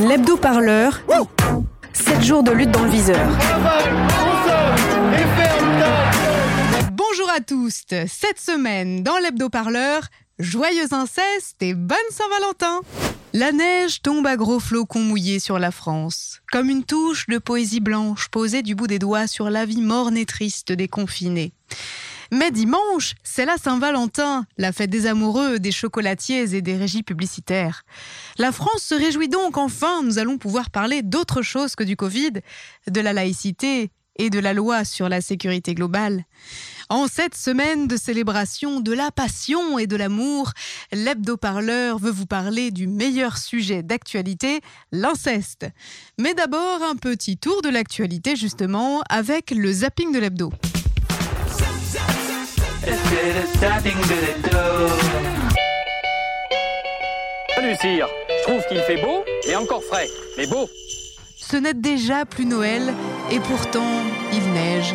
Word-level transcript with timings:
L'hebdo 0.00 0.36
parleur. 0.36 1.00
7 1.92 2.22
jours 2.22 2.42
de 2.42 2.52
lutte 2.52 2.70
dans 2.70 2.84
le 2.84 2.90
viseur. 2.90 3.26
Bonjour 6.92 7.30
à 7.30 7.40
tous. 7.40 7.82
Cette 7.88 8.38
semaine, 8.38 9.02
dans 9.02 9.18
l'hebdo 9.18 9.48
parleur, 9.48 10.02
joyeux 10.38 10.92
inceste 10.92 11.56
et 11.62 11.74
bonne 11.74 11.98
Saint-Valentin. 12.10 12.80
La 13.32 13.52
neige 13.52 14.02
tombe 14.02 14.26
à 14.26 14.36
gros 14.36 14.60
flocons 14.60 15.00
mouillés 15.00 15.40
sur 15.40 15.58
la 15.58 15.70
France, 15.70 16.40
comme 16.52 16.70
une 16.70 16.84
touche 16.84 17.26
de 17.26 17.38
poésie 17.38 17.80
blanche 17.80 18.28
posée 18.28 18.62
du 18.62 18.74
bout 18.74 18.86
des 18.86 18.98
doigts 18.98 19.26
sur 19.26 19.50
la 19.50 19.66
vie 19.66 19.82
morne 19.82 20.16
et 20.16 20.26
triste 20.26 20.72
des 20.72 20.88
confinés. 20.88 21.52
Mais 22.32 22.50
dimanche, 22.50 23.14
c'est 23.22 23.44
la 23.44 23.56
Saint-Valentin, 23.56 24.46
la 24.58 24.72
fête 24.72 24.90
des 24.90 25.06
amoureux, 25.06 25.58
des 25.58 25.72
chocolatiers 25.72 26.54
et 26.54 26.62
des 26.62 26.76
régies 26.76 27.02
publicitaires. 27.02 27.82
La 28.38 28.52
France 28.52 28.82
se 28.82 28.94
réjouit 28.94 29.28
donc 29.28 29.56
enfin, 29.56 30.02
nous 30.02 30.18
allons 30.18 30.38
pouvoir 30.38 30.70
parler 30.70 31.02
d'autre 31.02 31.42
chose 31.42 31.76
que 31.76 31.84
du 31.84 31.96
Covid, 31.96 32.32
de 32.88 33.00
la 33.00 33.12
laïcité 33.12 33.90
et 34.18 34.30
de 34.30 34.38
la 34.38 34.54
loi 34.54 34.84
sur 34.84 35.08
la 35.08 35.20
sécurité 35.20 35.74
globale. 35.74 36.24
En 36.88 37.08
cette 37.08 37.34
semaine 37.34 37.88
de 37.88 37.96
célébration 37.96 38.80
de 38.80 38.92
la 38.92 39.10
passion 39.10 39.78
et 39.78 39.86
de 39.86 39.96
l'amour, 39.96 40.52
l'hebdo-parleur 40.92 41.98
veut 41.98 42.12
vous 42.12 42.26
parler 42.26 42.70
du 42.70 42.86
meilleur 42.86 43.38
sujet 43.38 43.82
d'actualité, 43.82 44.60
l'inceste. 44.92 45.66
Mais 46.18 46.34
d'abord, 46.34 46.82
un 46.82 46.96
petit 46.96 47.36
tour 47.36 47.60
de 47.62 47.68
l'actualité 47.68 48.36
justement 48.36 49.02
avec 49.08 49.50
le 49.50 49.72
zapping 49.72 50.12
de 50.12 50.18
l'hebdo. 50.20 50.52
Salut 57.54 57.74
Sire, 57.80 58.06
je 58.28 58.42
trouve 58.44 58.64
qu'il 58.68 58.78
fait 58.78 59.02
beau 59.02 59.24
et 59.48 59.56
encore 59.56 59.82
frais, 59.82 60.06
mais 60.38 60.46
beau. 60.46 60.68
Ce 61.36 61.56
n'est 61.56 61.74
déjà 61.74 62.24
plus 62.24 62.46
Noël 62.46 62.94
et 63.32 63.40
pourtant 63.40 64.02
il 64.32 64.52
neige. 64.52 64.94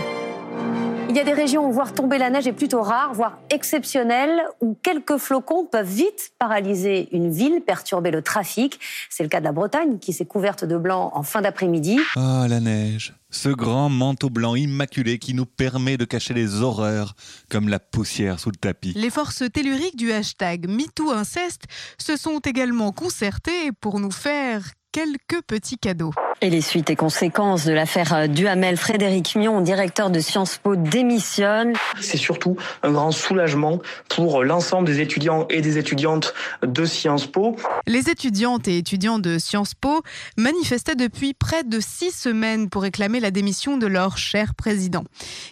Il 1.11 1.17
y 1.17 1.19
a 1.19 1.25
des 1.25 1.33
régions 1.33 1.67
où 1.67 1.73
voir 1.73 1.93
tomber 1.93 2.17
la 2.17 2.29
neige 2.29 2.47
est 2.47 2.53
plutôt 2.53 2.81
rare, 2.81 3.13
voire 3.13 3.37
exceptionnel, 3.49 4.29
où 4.61 4.77
quelques 4.81 5.17
flocons 5.17 5.65
peuvent 5.65 5.85
vite 5.85 6.31
paralyser 6.39 7.09
une 7.11 7.29
ville, 7.29 7.59
perturber 7.59 8.11
le 8.11 8.21
trafic. 8.21 8.79
C'est 9.09 9.23
le 9.23 9.27
cas 9.27 9.41
de 9.41 9.43
la 9.43 9.51
Bretagne, 9.51 9.99
qui 9.99 10.13
s'est 10.13 10.23
couverte 10.23 10.63
de 10.63 10.77
blanc 10.77 11.11
en 11.13 11.23
fin 11.23 11.41
d'après-midi. 11.41 11.99
Ah, 12.15 12.45
la 12.47 12.61
neige 12.61 13.13
ce 13.33 13.47
grand 13.47 13.87
manteau 13.87 14.29
blanc 14.29 14.55
immaculé 14.55 15.17
qui 15.17 15.33
nous 15.33 15.45
permet 15.45 15.95
de 15.95 16.03
cacher 16.03 16.33
les 16.33 16.61
horreurs 16.61 17.15
comme 17.49 17.69
la 17.69 17.79
poussière 17.79 18.41
sous 18.41 18.51
le 18.51 18.57
tapis. 18.57 18.91
Les 18.93 19.09
forces 19.09 19.43
telluriques 19.51 19.95
du 19.95 20.11
hashtag 20.11 20.67
MeTooInceste 20.67 21.63
se 21.97 22.17
sont 22.17 22.39
également 22.39 22.91
concertées 22.91 23.71
pour 23.79 24.01
nous 24.01 24.11
faire 24.11 24.73
quelques 24.91 25.41
petits 25.47 25.77
cadeaux. 25.77 26.11
Et 26.41 26.49
les 26.49 26.61
suites 26.61 26.89
et 26.89 26.95
conséquences 26.95 27.65
de 27.65 27.71
l'affaire 27.71 28.27
Duhamel, 28.27 28.75
Frédéric 28.75 29.35
Mion, 29.35 29.61
directeur 29.61 30.09
de 30.09 30.19
Sciences 30.19 30.57
Po, 30.57 30.75
démissionne. 30.75 31.73
C'est 31.99 32.17
surtout 32.17 32.57
un 32.81 32.91
grand 32.91 33.11
soulagement 33.11 33.79
pour 34.09 34.43
l'ensemble 34.43 34.87
des 34.87 34.99
étudiants 35.01 35.45
et 35.49 35.61
des 35.61 35.77
étudiantes 35.77 36.33
de 36.63 36.83
Sciences 36.85 37.27
Po. 37.27 37.55
Les 37.85 38.09
étudiantes 38.09 38.67
et 38.67 38.77
étudiants 38.77 39.19
de 39.19 39.37
Sciences 39.37 39.75
Po 39.75 40.01
manifestaient 40.35 40.95
depuis 40.95 41.33
près 41.33 41.63
de 41.63 41.79
six 41.79 42.11
semaines 42.11 42.69
pour 42.69 42.81
réclamer 42.81 43.19
la 43.19 43.31
démission 43.31 43.77
de 43.77 43.85
leur 43.85 44.17
cher 44.17 44.55
président. 44.55 45.03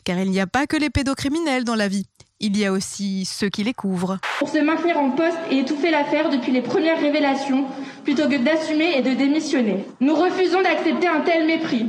Car 0.04 0.18
il 0.18 0.32
n'y 0.32 0.40
a 0.40 0.48
pas 0.48 0.66
que 0.66 0.76
les 0.76 0.90
pédocriminels 0.90 1.66
dans 1.66 1.76
la 1.76 1.88
vie 1.88 2.08
il 2.40 2.58
y 2.58 2.66
a 2.66 2.72
aussi 2.72 3.26
ceux 3.26 3.50
qui 3.50 3.64
les 3.64 3.74
couvrent. 3.74 4.18
Pour 4.40 4.50
se 4.50 4.60
maintenir 4.60 4.98
en 4.98 5.12
poste 5.12 5.38
et 5.52 5.60
étouffer 5.60 5.92
l'affaire 5.92 6.30
depuis 6.30 6.52
les 6.52 6.62
premières 6.62 7.00
révélations, 7.00 7.66
plutôt 8.04 8.30
que 8.30 8.38
d'assumer 8.38 8.98
et 8.98 9.02
de 9.02 9.14
démissionner. 9.14 9.86
Nous 10.00 10.16
refusons 10.16 10.62
d'accepter 10.62 11.08
un 11.08 11.22
tel 11.22 11.46
mépris. 11.46 11.88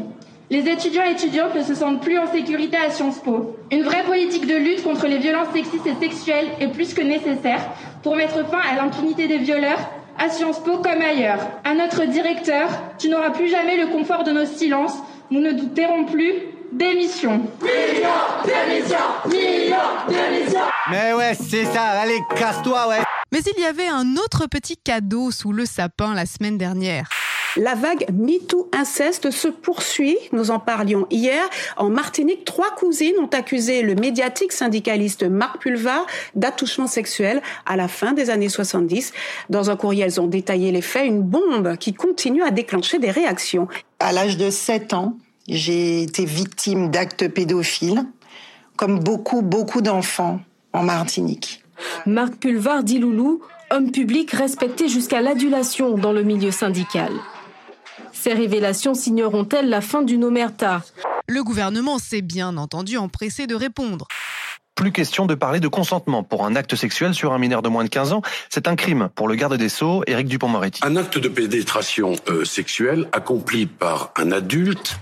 Les 0.51 0.69
étudiants 0.69 1.05
et 1.09 1.13
étudiantes 1.13 1.55
ne 1.55 1.63
se 1.63 1.77
sentent 1.77 2.03
plus 2.03 2.19
en 2.19 2.27
sécurité 2.27 2.77
à 2.77 2.91
Sciences 2.91 3.21
Po. 3.21 3.57
Une 3.71 3.85
vraie 3.85 4.03
politique 4.03 4.49
de 4.49 4.57
lutte 4.57 4.83
contre 4.83 5.07
les 5.07 5.19
violences 5.19 5.53
sexistes 5.53 5.87
et 5.87 5.95
sexuelles 6.01 6.49
est 6.61 6.69
plus 6.69 6.93
que 6.93 7.03
nécessaire 7.03 7.61
pour 8.03 8.17
mettre 8.17 8.45
fin 8.49 8.59
à 8.59 8.75
l'impunité 8.75 9.29
des 9.29 9.39
violeurs 9.39 9.79
à 10.19 10.29
Sciences 10.29 10.59
Po 10.59 10.79
comme 10.79 11.01
ailleurs. 11.01 11.39
À 11.63 11.75
notre 11.75 12.05
directeur, 12.05 12.69
tu 12.99 13.09
n'auras 13.09 13.31
plus 13.31 13.49
jamais 13.49 13.77
le 13.77 13.87
confort 13.87 14.25
de 14.25 14.33
nos 14.33 14.45
silences. 14.45 14.99
Nous 15.31 15.41
ne 15.41 15.53
douterons 15.53 16.05
plus 16.05 16.35
Démission. 16.81 17.43
Démission 17.61 18.09
Démission 18.43 18.97
Démission 20.09 20.61
Mais 20.91 21.13
ouais, 21.13 21.35
c'est 21.35 21.67
ça, 21.67 21.83
allez, 21.83 22.19
casse-toi, 22.35 22.89
ouais 22.89 23.01
Mais 23.31 23.41
il 23.41 23.63
y 23.63 23.67
avait 23.67 23.87
un 23.87 24.17
autre 24.17 24.47
petit 24.47 24.79
cadeau 24.79 25.31
sous 25.31 25.53
le 25.53 25.67
sapin 25.67 26.15
la 26.15 26.25
semaine 26.25 26.57
dernière. 26.57 27.07
La 27.59 27.75
vague 27.75 28.07
MeToo 28.11 28.71
inceste 28.73 29.31
se 29.31 29.49
poursuit. 29.49 30.17
Nous 30.33 30.51
en 30.51 30.59
parlions 30.59 31.07
hier. 31.11 31.43
En 31.77 31.91
Martinique, 31.91 32.47
trois 32.47 32.75
cousines 32.75 33.19
ont 33.21 33.27
accusé 33.27 33.83
le 33.83 33.95
médiatique 33.95 34.53
syndicaliste 34.53 35.25
Marc 35.25 35.59
Pulvar 35.61 36.07
d'attouchement 36.35 36.87
sexuel 36.87 37.43
à 37.67 37.77
la 37.77 37.89
fin 37.89 38.13
des 38.15 38.31
années 38.31 38.49
70. 38.49 39.13
Dans 39.51 39.69
un 39.69 39.77
courrier, 39.77 40.05
elles 40.05 40.19
ont 40.19 40.29
détaillé 40.29 40.73
les 40.73 40.81
faits, 40.81 41.07
une 41.07 41.21
bombe 41.21 41.77
qui 41.77 41.93
continue 41.93 42.43
à 42.43 42.51
déclencher 42.51 42.99
des 42.99 43.11
réactions. 43.11 43.69
À 43.99 44.13
l'âge 44.13 44.39
de 44.39 44.49
7 44.49 44.95
ans, 44.95 45.19
j'ai 45.51 46.03
été 46.03 46.25
victime 46.25 46.91
d'actes 46.91 47.29
pédophiles, 47.29 48.05
comme 48.77 49.01
beaucoup, 49.01 49.43
beaucoup 49.43 49.83
d'enfants 49.83 50.41
en 50.73 50.85
Martinique. 50.85 51.63
Marc 52.07 52.37
Pulvar 52.37 52.85
dit 52.85 52.99
Loulou, 52.99 53.43
homme 53.71 53.91
public 53.91 54.31
respecté 54.31 54.89
jusqu'à 54.89 55.21
l'adulation 55.21 55.97
dans 55.97 56.13
le 56.13 56.23
milieu 56.23 56.51
syndical. 56.51 57.13
Ces 58.13 58.33
révélations 58.33 58.95
signeront-elles 58.95 59.69
la 59.69 59.81
fin 59.81 60.03
d'une 60.03 60.25
omerta? 60.25 60.83
Le 61.27 61.43
gouvernement 61.43 61.99
s'est 61.99 62.23
bien 62.23 62.57
entendu 62.57 62.97
empressé 62.97 63.47
de 63.47 63.55
répondre 63.55 64.07
plus 64.77 64.93
question 64.93 65.27
de 65.27 65.35
parler 65.35 65.61
de 65.61 65.69
consentement 65.69 66.23
pour 66.23 66.47
un 66.47 66.57
acte 66.57 66.75
sexuel 66.75 67.13
sur 67.13 67.35
un 67.35 67.39
mineur 67.39 67.61
de 67.61 67.69
moins 67.69 67.85
de 67.85 67.91
15 67.91 68.15
ans. 68.15 68.23
C'est 68.49 68.67
un 68.67 68.77
crime 68.77 69.11
pour 69.15 69.29
le 69.29 69.35
garde 69.35 69.55
des 69.59 69.69
Sceaux, 69.69 70.03
Éric 70.07 70.27
Dupont-Moretti. 70.27 70.81
Un 70.83 70.97
acte 70.97 71.19
de 71.19 71.29
pénétration 71.29 72.15
euh, 72.31 72.47
sexuelle 72.47 73.07
accompli 73.13 73.67
par 73.67 74.11
un 74.17 74.33
adulte 74.33 74.99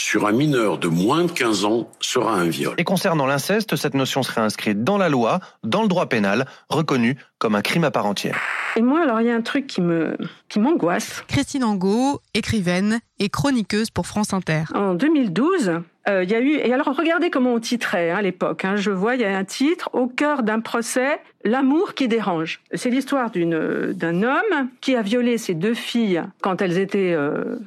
sur 0.00 0.26
un 0.26 0.32
mineur 0.32 0.78
de 0.78 0.88
moins 0.88 1.24
de 1.24 1.30
15 1.30 1.64
ans 1.64 1.88
sera 2.00 2.32
un 2.34 2.48
viol. 2.48 2.74
Et 2.78 2.84
concernant 2.84 3.26
l'inceste, 3.26 3.76
cette 3.76 3.94
notion 3.94 4.22
serait 4.22 4.40
inscrite 4.40 4.82
dans 4.82 4.98
la 4.98 5.08
loi, 5.08 5.40
dans 5.62 5.82
le 5.82 5.88
droit 5.88 6.06
pénal, 6.06 6.46
reconnu 6.68 7.16
comme 7.38 7.54
un 7.54 7.62
crime 7.62 7.84
à 7.84 7.90
part 7.90 8.06
entière. 8.06 8.38
Et 8.76 8.82
moi, 8.82 9.02
alors, 9.02 9.20
il 9.20 9.26
y 9.26 9.30
a 9.30 9.34
un 9.34 9.42
truc 9.42 9.66
qui 9.66 9.80
me, 9.80 10.16
qui 10.48 10.58
m'angoisse. 10.58 11.22
Christine 11.28 11.64
Angot, 11.64 12.20
écrivaine 12.34 13.00
et 13.18 13.28
chroniqueuse 13.28 13.90
pour 13.90 14.06
France 14.06 14.32
Inter. 14.32 14.64
En 14.74 14.94
2012, 14.94 15.80
euh, 16.08 16.24
il 16.24 16.30
y 16.30 16.34
a 16.34 16.40
eu, 16.40 16.54
et 16.54 16.72
alors 16.72 16.94
regardez 16.96 17.30
comment 17.30 17.52
on 17.52 17.60
titrait 17.60 18.10
hein, 18.10 18.16
à 18.16 18.22
l'époque. 18.22 18.64
Hein, 18.64 18.76
je 18.76 18.90
vois, 18.90 19.16
il 19.16 19.20
y 19.20 19.24
a 19.24 19.36
un 19.36 19.44
titre 19.44 19.90
au 19.92 20.06
cœur 20.06 20.42
d'un 20.42 20.60
procès, 20.60 21.20
l'amour 21.44 21.94
qui 21.94 22.08
dérange. 22.08 22.60
C'est 22.72 22.90
l'histoire 22.90 23.30
d'une 23.30 23.92
d'un 23.92 24.22
homme 24.22 24.68
qui 24.80 24.96
a 24.96 25.02
violé 25.02 25.36
ses 25.36 25.54
deux 25.54 25.74
filles 25.74 26.22
quand 26.40 26.62
elles 26.62 26.78
étaient 26.78 27.12
euh, 27.12 27.58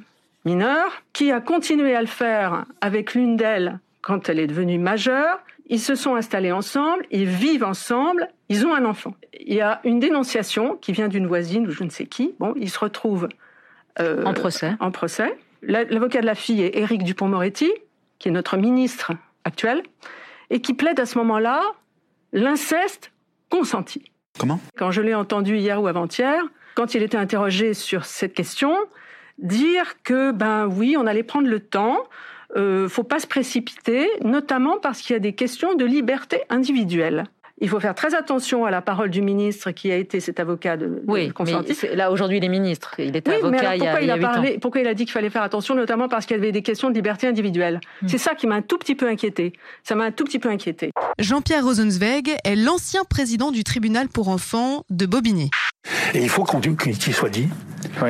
mineure, 0.45 1.03
qui 1.13 1.31
a 1.31 1.41
continué 1.41 1.95
à 1.95 2.01
le 2.01 2.07
faire 2.07 2.65
avec 2.81 3.13
l'une 3.13 3.37
d'elles 3.37 3.79
quand 4.01 4.29
elle 4.29 4.39
est 4.39 4.47
devenue 4.47 4.77
majeure. 4.77 5.39
Ils 5.67 5.79
se 5.79 5.95
sont 5.95 6.15
installés 6.15 6.51
ensemble, 6.51 7.05
ils 7.09 7.25
vivent 7.25 7.63
ensemble, 7.63 8.27
ils 8.49 8.65
ont 8.67 8.73
un 8.73 8.85
enfant. 8.85 9.15
Il 9.39 9.53
y 9.53 9.61
a 9.61 9.79
une 9.85 9.99
dénonciation 9.99 10.75
qui 10.75 10.91
vient 10.91 11.07
d'une 11.07 11.25
voisine 11.25 11.67
ou 11.67 11.71
je 11.71 11.83
ne 11.83 11.89
sais 11.89 12.05
qui. 12.05 12.35
Bon, 12.39 12.53
ils 12.57 12.69
se 12.69 12.79
retrouvent 12.79 13.29
euh, 13.99 14.23
en 14.25 14.33
procès. 14.33 14.73
En 14.79 14.91
procès. 14.91 15.37
L'avocat 15.61 16.19
de 16.19 16.25
la 16.25 16.35
fille 16.35 16.61
est 16.61 16.77
Éric 16.77 17.03
Dupont-Moretti, 17.03 17.71
qui 18.19 18.27
est 18.27 18.31
notre 18.31 18.57
ministre 18.57 19.13
actuel, 19.45 19.83
et 20.49 20.61
qui 20.61 20.73
plaide 20.73 20.99
à 20.99 21.05
ce 21.05 21.17
moment-là 21.19 21.61
l'inceste 22.33 23.11
consenti. 23.49 24.11
Comment? 24.37 24.59
Quand 24.77 24.91
je 24.91 25.01
l'ai 25.01 25.13
entendu 25.13 25.57
hier 25.57 25.81
ou 25.81 25.87
avant-hier, 25.87 26.43
quand 26.75 26.95
il 26.95 27.03
était 27.03 27.17
interrogé 27.17 27.73
sur 27.73 28.05
cette 28.05 28.33
question, 28.33 28.75
dire 29.37 30.01
que 30.03 30.31
ben 30.31 30.67
oui, 30.67 30.95
on 30.97 31.05
allait 31.05 31.23
prendre 31.23 31.47
le 31.47 31.59
temps. 31.59 31.99
Euh, 32.55 32.87
faut 32.87 33.03
pas 33.03 33.19
se 33.19 33.27
précipiter, 33.27 34.07
notamment 34.23 34.77
parce 34.77 35.01
qu'il 35.01 35.13
y 35.13 35.17
a 35.17 35.19
des 35.19 35.33
questions 35.33 35.73
de 35.75 35.85
liberté 35.85 36.41
individuelle. 36.49 37.25
Il 37.61 37.69
faut 37.69 37.79
faire 37.79 37.95
très 37.95 38.13
attention 38.13 38.65
à 38.65 38.71
la 38.71 38.81
parole 38.81 39.09
du 39.09 39.21
ministre 39.21 39.71
qui 39.71 39.91
a 39.91 39.95
été 39.95 40.19
cet 40.19 40.39
avocat 40.39 40.75
de, 40.75 41.03
oui, 41.07 41.31
mais 41.45 41.53
là 41.95 42.11
aujourd'hui 42.11 42.37
il 42.39 42.43
est 42.43 42.49
ministre, 42.49 42.95
il 42.97 43.15
était 43.15 43.35
avocat 43.35 43.75
il 43.75 43.83
y 43.83 43.87
a, 43.87 44.01
il 44.01 44.11
a 44.11 44.17
parlé, 44.17 44.57
Pourquoi 44.59 44.81
il 44.81 44.87
a 44.87 44.93
dit 44.93 45.05
qu'il 45.05 45.13
fallait 45.13 45.29
faire 45.29 45.43
attention, 45.43 45.75
notamment 45.75 46.09
parce 46.09 46.25
qu'il 46.25 46.35
y 46.35 46.39
avait 46.39 46.51
des 46.51 46.63
questions 46.63 46.89
de 46.89 46.95
liberté 46.95 47.27
individuelle? 47.27 47.79
Hmm. 48.01 48.07
C'est 48.07 48.17
ça 48.17 48.33
qui 48.33 48.47
m'a 48.47 48.55
un 48.55 48.61
tout 48.63 48.77
petit 48.77 48.95
peu 48.95 49.07
inquiété. 49.07 49.53
Ça 49.83 49.95
m'a 49.95 50.05
un 50.05 50.11
tout 50.11 50.25
petit 50.25 50.39
peu 50.39 50.49
inquiété. 50.49 50.91
Jean-Pierre 51.19 51.63
Rosenzweig 51.63 52.35
est 52.43 52.55
l'ancien 52.55 53.03
président 53.05 53.51
du 53.51 53.63
tribunal 53.63 54.09
pour 54.09 54.29
enfants 54.29 54.83
de 54.89 55.05
Bobigny. 55.05 55.49
Et 56.15 56.21
il 56.21 56.29
faut 56.29 56.43
qu'on 56.43 56.59
qu'il 56.59 57.13
soit 57.13 57.29
dit 57.29 57.47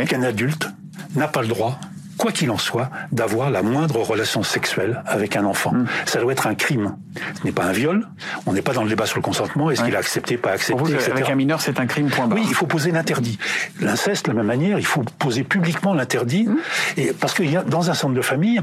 qu'un 0.07 0.23
adulte 0.23 0.67
n'a 1.15 1.27
pas 1.27 1.41
le 1.41 1.47
droit 1.47 1.79
quoi 2.17 2.31
qu'il 2.31 2.51
en 2.51 2.57
soit, 2.57 2.89
d'avoir 3.11 3.49
la 3.49 3.63
moindre 3.63 4.01
relation 4.01 4.43
sexuelle 4.43 5.03
avec 5.07 5.35
un 5.35 5.45
enfant. 5.45 5.73
Hmm. 5.73 5.85
Ça 6.05 6.19
doit 6.19 6.31
être 6.31 6.47
un 6.47 6.55
crime. 6.55 6.95
Ce 7.39 7.43
n'est 7.43 7.51
pas 7.51 7.63
un 7.65 7.71
viol. 7.71 8.07
On 8.45 8.53
n'est 8.53 8.61
pas 8.61 8.73
dans 8.73 8.83
le 8.83 8.89
débat 8.89 9.05
sur 9.05 9.17
le 9.17 9.23
consentement. 9.23 9.71
Est-ce 9.71 9.81
Ouais. 9.81 9.87
qu'il 9.87 9.95
a 9.95 9.99
accepté, 9.99 10.37
pas 10.37 10.51
accepté, 10.51 10.77
Pour 10.77 10.87
vous, 10.87 10.93
etc. 10.93 11.11
avec 11.11 11.29
un 11.29 11.35
mineur, 11.35 11.59
c'est 11.61 11.79
un 11.79 11.85
crime, 11.85 12.09
point 12.09 12.27
barre. 12.27 12.37
Oui, 12.37 12.45
il 12.47 12.53
faut 12.53 12.67
poser 12.67 12.91
l'interdit. 12.91 13.39
L'inceste, 13.81 14.25
de 14.27 14.31
la 14.31 14.37
même 14.37 14.45
manière, 14.45 14.79
il 14.79 14.85
faut 14.85 15.03
poser 15.17 15.43
publiquement 15.43 15.93
l'interdit. 15.93 16.45
Hmm. 16.45 16.57
Et 16.97 17.13
parce 17.19 17.33
qu'il 17.33 17.49
y 17.49 17.57
a 17.57 17.63
dans 17.63 17.89
un 17.89 17.93
centre 17.93 18.13
de 18.13 18.21
famille, 18.21 18.61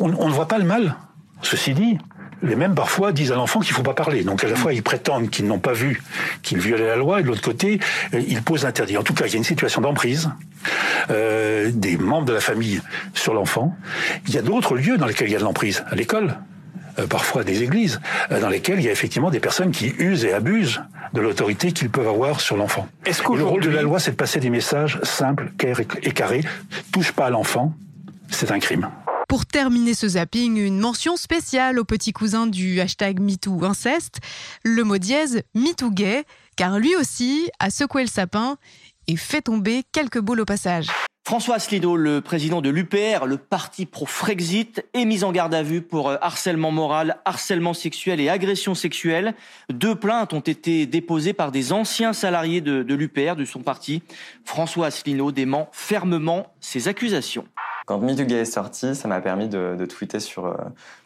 on, 0.00 0.12
on 0.14 0.28
ne 0.28 0.32
voit 0.32 0.48
pas 0.48 0.58
le 0.58 0.64
mal. 0.64 0.94
Ceci 1.42 1.74
dit, 1.74 1.98
les 2.42 2.56
mêmes 2.56 2.74
parfois 2.74 3.12
disent 3.12 3.32
à 3.32 3.36
l'enfant 3.36 3.60
qu'il 3.60 3.72
ne 3.72 3.76
faut 3.76 3.82
pas 3.82 3.94
parler. 3.94 4.24
Donc 4.24 4.44
à 4.44 4.48
la 4.48 4.56
fois 4.56 4.72
ils 4.72 4.82
prétendent 4.82 5.30
qu'ils 5.30 5.46
n'ont 5.46 5.58
pas 5.58 5.72
vu 5.72 6.02
qu'il 6.42 6.58
violait 6.58 6.86
la 6.86 6.96
loi, 6.96 7.20
et 7.20 7.22
de 7.22 7.28
l'autre 7.28 7.42
côté 7.42 7.80
euh, 8.12 8.20
ils 8.26 8.42
posent 8.42 8.64
l'interdit. 8.64 8.96
En 8.96 9.02
tout 9.02 9.14
cas, 9.14 9.26
il 9.26 9.32
y 9.32 9.34
a 9.34 9.38
une 9.38 9.44
situation 9.44 9.80
d'emprise 9.80 10.30
euh, 11.10 11.70
des 11.72 11.96
membres 11.96 12.26
de 12.26 12.32
la 12.32 12.40
famille 12.40 12.80
sur 13.12 13.34
l'enfant. 13.34 13.76
Il 14.26 14.34
y 14.34 14.38
a 14.38 14.42
d'autres 14.42 14.76
lieux 14.76 14.96
dans 14.96 15.06
lesquels 15.06 15.28
il 15.28 15.32
y 15.32 15.36
a 15.36 15.38
de 15.38 15.44
l'emprise, 15.44 15.84
à 15.90 15.94
l'école. 15.94 16.36
euh, 16.98 17.06
parfois 17.06 17.44
des 17.44 17.62
églises, 17.62 18.00
euh, 18.30 18.40
dans 18.40 18.48
lesquelles 18.48 18.78
il 18.78 18.84
y 18.84 18.88
a 18.88 18.92
effectivement 18.92 19.30
des 19.30 19.40
personnes 19.40 19.72
qui 19.72 19.94
usent 19.98 20.24
et 20.24 20.32
abusent 20.32 20.80
de 21.12 21.20
l'autorité 21.20 21.72
qu'ils 21.72 21.90
peuvent 21.90 22.08
avoir 22.08 22.40
sur 22.40 22.56
l'enfant. 22.56 22.86
Est-ce 23.04 23.22
Et 23.22 23.36
le 23.36 23.44
rôle 23.44 23.62
de 23.62 23.70
la 23.70 23.82
loi, 23.82 23.98
c'est 23.98 24.12
de 24.12 24.16
passer 24.16 24.40
des 24.40 24.50
messages 24.50 25.00
simples, 25.02 25.52
clairs 25.58 25.80
et 25.80 25.86
et 26.02 26.12
carrés. 26.12 26.44
Touche 26.92 27.12
pas 27.12 27.26
à 27.26 27.30
l'enfant, 27.30 27.72
c'est 28.30 28.50
un 28.50 28.58
crime. 28.58 28.88
Pour 29.28 29.46
terminer 29.46 29.94
ce 29.94 30.08
zapping, 30.08 30.58
une 30.58 30.78
mention 30.78 31.16
spéciale 31.16 31.78
au 31.78 31.84
petit 31.84 32.12
cousin 32.12 32.46
du 32.46 32.80
hashtag 32.80 33.20
MeTooInceste, 33.20 34.20
le 34.62 34.84
mot 34.84 34.98
dièse 34.98 35.42
MeTooGay, 35.54 36.24
car 36.56 36.78
lui 36.78 36.94
aussi 36.96 37.50
a 37.58 37.70
secoué 37.70 38.02
le 38.02 38.08
sapin 38.08 38.56
et 39.06 39.16
fait 39.16 39.42
tomber 39.42 39.82
quelques 39.92 40.20
boules 40.20 40.40
au 40.40 40.44
passage. 40.44 40.86
François 41.26 41.54
Asselineau, 41.54 41.96
le 41.96 42.20
président 42.20 42.60
de 42.60 42.68
l'UPR, 42.68 43.24
le 43.24 43.38
parti 43.38 43.86
pro-Frexit, 43.86 44.84
est 44.92 45.06
mis 45.06 45.24
en 45.24 45.32
garde 45.32 45.54
à 45.54 45.62
vue 45.62 45.80
pour 45.80 46.10
euh, 46.10 46.16
harcèlement 46.20 46.70
moral, 46.70 47.16
harcèlement 47.24 47.72
sexuel 47.72 48.20
et 48.20 48.28
agression 48.28 48.74
sexuelle. 48.74 49.34
Deux 49.70 49.94
plaintes 49.94 50.34
ont 50.34 50.40
été 50.40 50.84
déposées 50.84 51.32
par 51.32 51.50
des 51.50 51.72
anciens 51.72 52.12
salariés 52.12 52.60
de, 52.60 52.82
de 52.82 52.94
l'UPR, 52.94 53.36
de 53.36 53.46
son 53.46 53.60
parti. 53.60 54.02
François 54.44 54.88
Asselineau 54.88 55.32
dément 55.32 55.70
fermement 55.72 56.52
ces 56.60 56.88
accusations. 56.88 57.46
Quand 57.86 57.98
MeTooGay 57.98 58.36
est 58.36 58.44
sorti, 58.46 58.94
ça 58.94 59.08
m'a 59.08 59.20
permis 59.20 59.48
de, 59.48 59.84
tweeter 59.84 60.18
sur, 60.18 60.46
euh, 60.46 60.54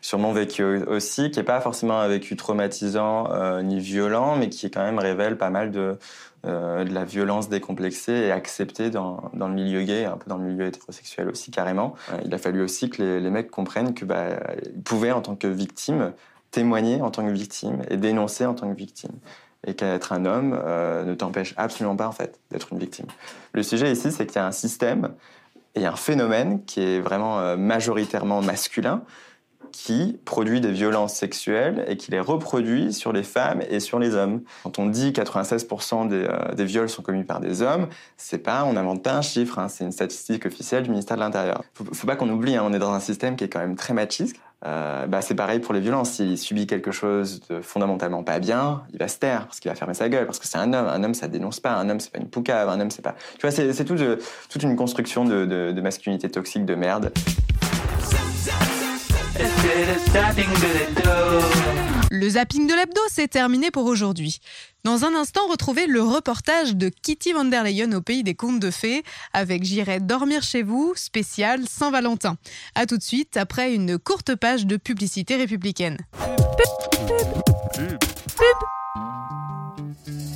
sur 0.00 0.18
mon 0.18 0.32
vécu 0.32 0.62
aussi, 0.62 1.30
qui 1.30 1.40
n'est 1.40 1.44
pas 1.44 1.60
forcément 1.60 1.98
un 1.98 2.06
vécu 2.06 2.36
traumatisant 2.36 3.32
euh, 3.32 3.62
ni 3.62 3.80
violent, 3.80 4.36
mais 4.36 4.48
qui 4.48 4.70
quand 4.70 4.84
même 4.84 5.00
révèle 5.00 5.36
pas 5.36 5.50
mal 5.50 5.72
de, 5.72 5.98
euh, 6.46 6.84
de 6.84 6.94
la 6.94 7.04
violence 7.04 7.48
décomplexée 7.48 8.12
et 8.12 8.30
acceptée 8.30 8.90
dans, 8.90 9.30
dans 9.34 9.48
le 9.48 9.54
milieu 9.54 9.82
gay, 9.82 10.04
un 10.04 10.16
peu 10.16 10.30
dans 10.30 10.36
le 10.36 10.44
milieu 10.44 10.66
hétérosexuel 10.66 11.28
aussi 11.28 11.50
carrément. 11.50 11.96
Il 12.24 12.32
a 12.32 12.38
fallu 12.38 12.62
aussi 12.62 12.90
que 12.90 13.02
les, 13.02 13.30
mecs 13.30 13.50
comprennent 13.50 13.92
que 13.92 14.04
bah, 14.04 14.38
pouvaient 14.84 15.12
en 15.12 15.20
tant 15.20 15.34
que 15.34 15.48
victime 15.48 16.12
témoigner 16.52 17.02
en 17.02 17.10
tant 17.10 17.26
que 17.26 17.32
victime 17.32 17.82
et 17.90 17.96
dénoncer 17.98 18.46
en 18.46 18.54
tant 18.54 18.70
que 18.70 18.76
victime 18.76 19.12
et 19.66 19.74
qu'être 19.74 20.12
un 20.12 20.24
homme 20.24 20.52
ne 21.04 21.12
t'empêche 21.14 21.52
absolument 21.58 21.96
pas 21.96 22.08
en 22.08 22.12
fait 22.12 22.38
d'être 22.50 22.72
une 22.72 22.78
victime. 22.78 23.04
Le 23.52 23.62
sujet 23.62 23.92
ici, 23.92 24.12
c'est 24.12 24.24
qu'il 24.24 24.36
y 24.36 24.38
a 24.38 24.46
un 24.46 24.52
système 24.52 25.10
et 25.78 25.86
un 25.86 25.96
phénomène 25.96 26.64
qui 26.64 26.80
est 26.80 27.00
vraiment 27.00 27.40
euh, 27.40 27.56
majoritairement 27.56 28.42
masculin 28.42 29.02
qui 29.70 30.18
produit 30.24 30.60
des 30.60 30.72
violences 30.72 31.14
sexuelles 31.14 31.84
et 31.88 31.96
qui 31.96 32.10
les 32.10 32.20
reproduit 32.20 32.92
sur 32.92 33.12
les 33.12 33.22
femmes 33.22 33.62
et 33.68 33.80
sur 33.80 33.98
les 33.98 34.14
hommes. 34.14 34.42
Quand 34.64 34.78
on 34.78 34.86
dit 34.86 35.12
96% 35.12 36.08
des, 36.08 36.24
euh, 36.24 36.54
des 36.54 36.64
viols 36.64 36.88
sont 36.88 37.02
commis 37.02 37.24
par 37.24 37.40
des 37.40 37.62
hommes, 37.62 37.86
c'est 38.16 38.38
pas, 38.38 38.64
on 38.64 38.72
n'invente 38.72 39.02
pas 39.02 39.14
un 39.14 39.22
chiffre, 39.22 39.58
hein, 39.58 39.68
c'est 39.68 39.84
une 39.84 39.92
statistique 39.92 40.46
officielle 40.46 40.82
du 40.82 40.90
ministère 40.90 41.16
de 41.16 41.22
l'Intérieur. 41.22 41.62
Faut, 41.74 41.84
faut 41.92 42.06
pas 42.06 42.16
qu'on 42.16 42.28
oublie, 42.28 42.56
hein, 42.56 42.64
on 42.64 42.72
est 42.72 42.78
dans 42.78 42.92
un 42.92 43.00
système 43.00 43.36
qui 43.36 43.44
est 43.44 43.48
quand 43.48 43.60
même 43.60 43.76
très 43.76 43.94
machiste. 43.94 44.36
Euh, 44.66 45.06
bah, 45.06 45.22
c'est 45.22 45.34
pareil 45.34 45.60
pour 45.60 45.72
les 45.72 45.80
violences. 45.80 46.12
S'il 46.12 46.36
subit 46.36 46.66
quelque 46.66 46.90
chose 46.90 47.40
de 47.48 47.60
fondamentalement 47.60 48.24
pas 48.24 48.38
bien, 48.38 48.82
il 48.92 48.98
va 48.98 49.08
se 49.08 49.18
taire 49.18 49.46
parce 49.46 49.60
qu'il 49.60 49.70
va 49.70 49.74
fermer 49.74 49.94
sa 49.94 50.08
gueule 50.08 50.26
parce 50.26 50.38
que 50.38 50.46
c'est 50.46 50.58
un 50.58 50.72
homme. 50.72 50.86
Un 50.86 51.04
homme, 51.04 51.14
ça 51.14 51.28
dénonce 51.28 51.60
pas. 51.60 51.72
Un 51.72 51.88
homme, 51.88 52.00
c'est 52.00 52.12
pas 52.12 52.18
une 52.18 52.28
poucave. 52.28 52.68
Un 52.68 52.80
homme, 52.80 52.90
c'est 52.90 53.02
pas. 53.02 53.14
Tu 53.38 53.46
vois, 53.46 53.50
c'est 53.50 53.84
tout 53.84 53.96
toute 54.48 54.62
une 54.62 54.76
construction 54.76 55.24
de 55.24 55.80
masculinité 55.80 56.28
toxique 56.28 56.64
de 56.64 56.74
merde. 56.74 57.12
Le 62.20 62.30
zapping 62.30 62.66
de 62.66 62.74
l'hebdo, 62.74 63.00
c'est 63.08 63.28
terminé 63.28 63.70
pour 63.70 63.84
aujourd'hui. 63.84 64.40
Dans 64.82 65.04
un 65.04 65.14
instant, 65.14 65.46
retrouvez 65.48 65.86
le 65.86 66.02
reportage 66.02 66.74
de 66.74 66.88
Kitty 66.88 67.32
van 67.32 67.44
der 67.44 67.62
Leyen 67.62 67.92
au 67.92 68.00
pays 68.00 68.24
des 68.24 68.34
contes 68.34 68.58
de 68.58 68.72
fées 68.72 69.04
avec 69.32 69.62
J'irai 69.62 70.00
dormir 70.00 70.42
chez 70.42 70.64
vous, 70.64 70.94
spécial 70.96 71.60
Saint-Valentin. 71.68 72.36
A 72.74 72.86
tout 72.86 72.96
de 72.96 73.04
suite 73.04 73.36
après 73.36 73.72
une 73.72 73.98
courte 73.98 74.34
page 74.34 74.66
de 74.66 74.76
publicité 74.76 75.36
républicaine. 75.36 75.96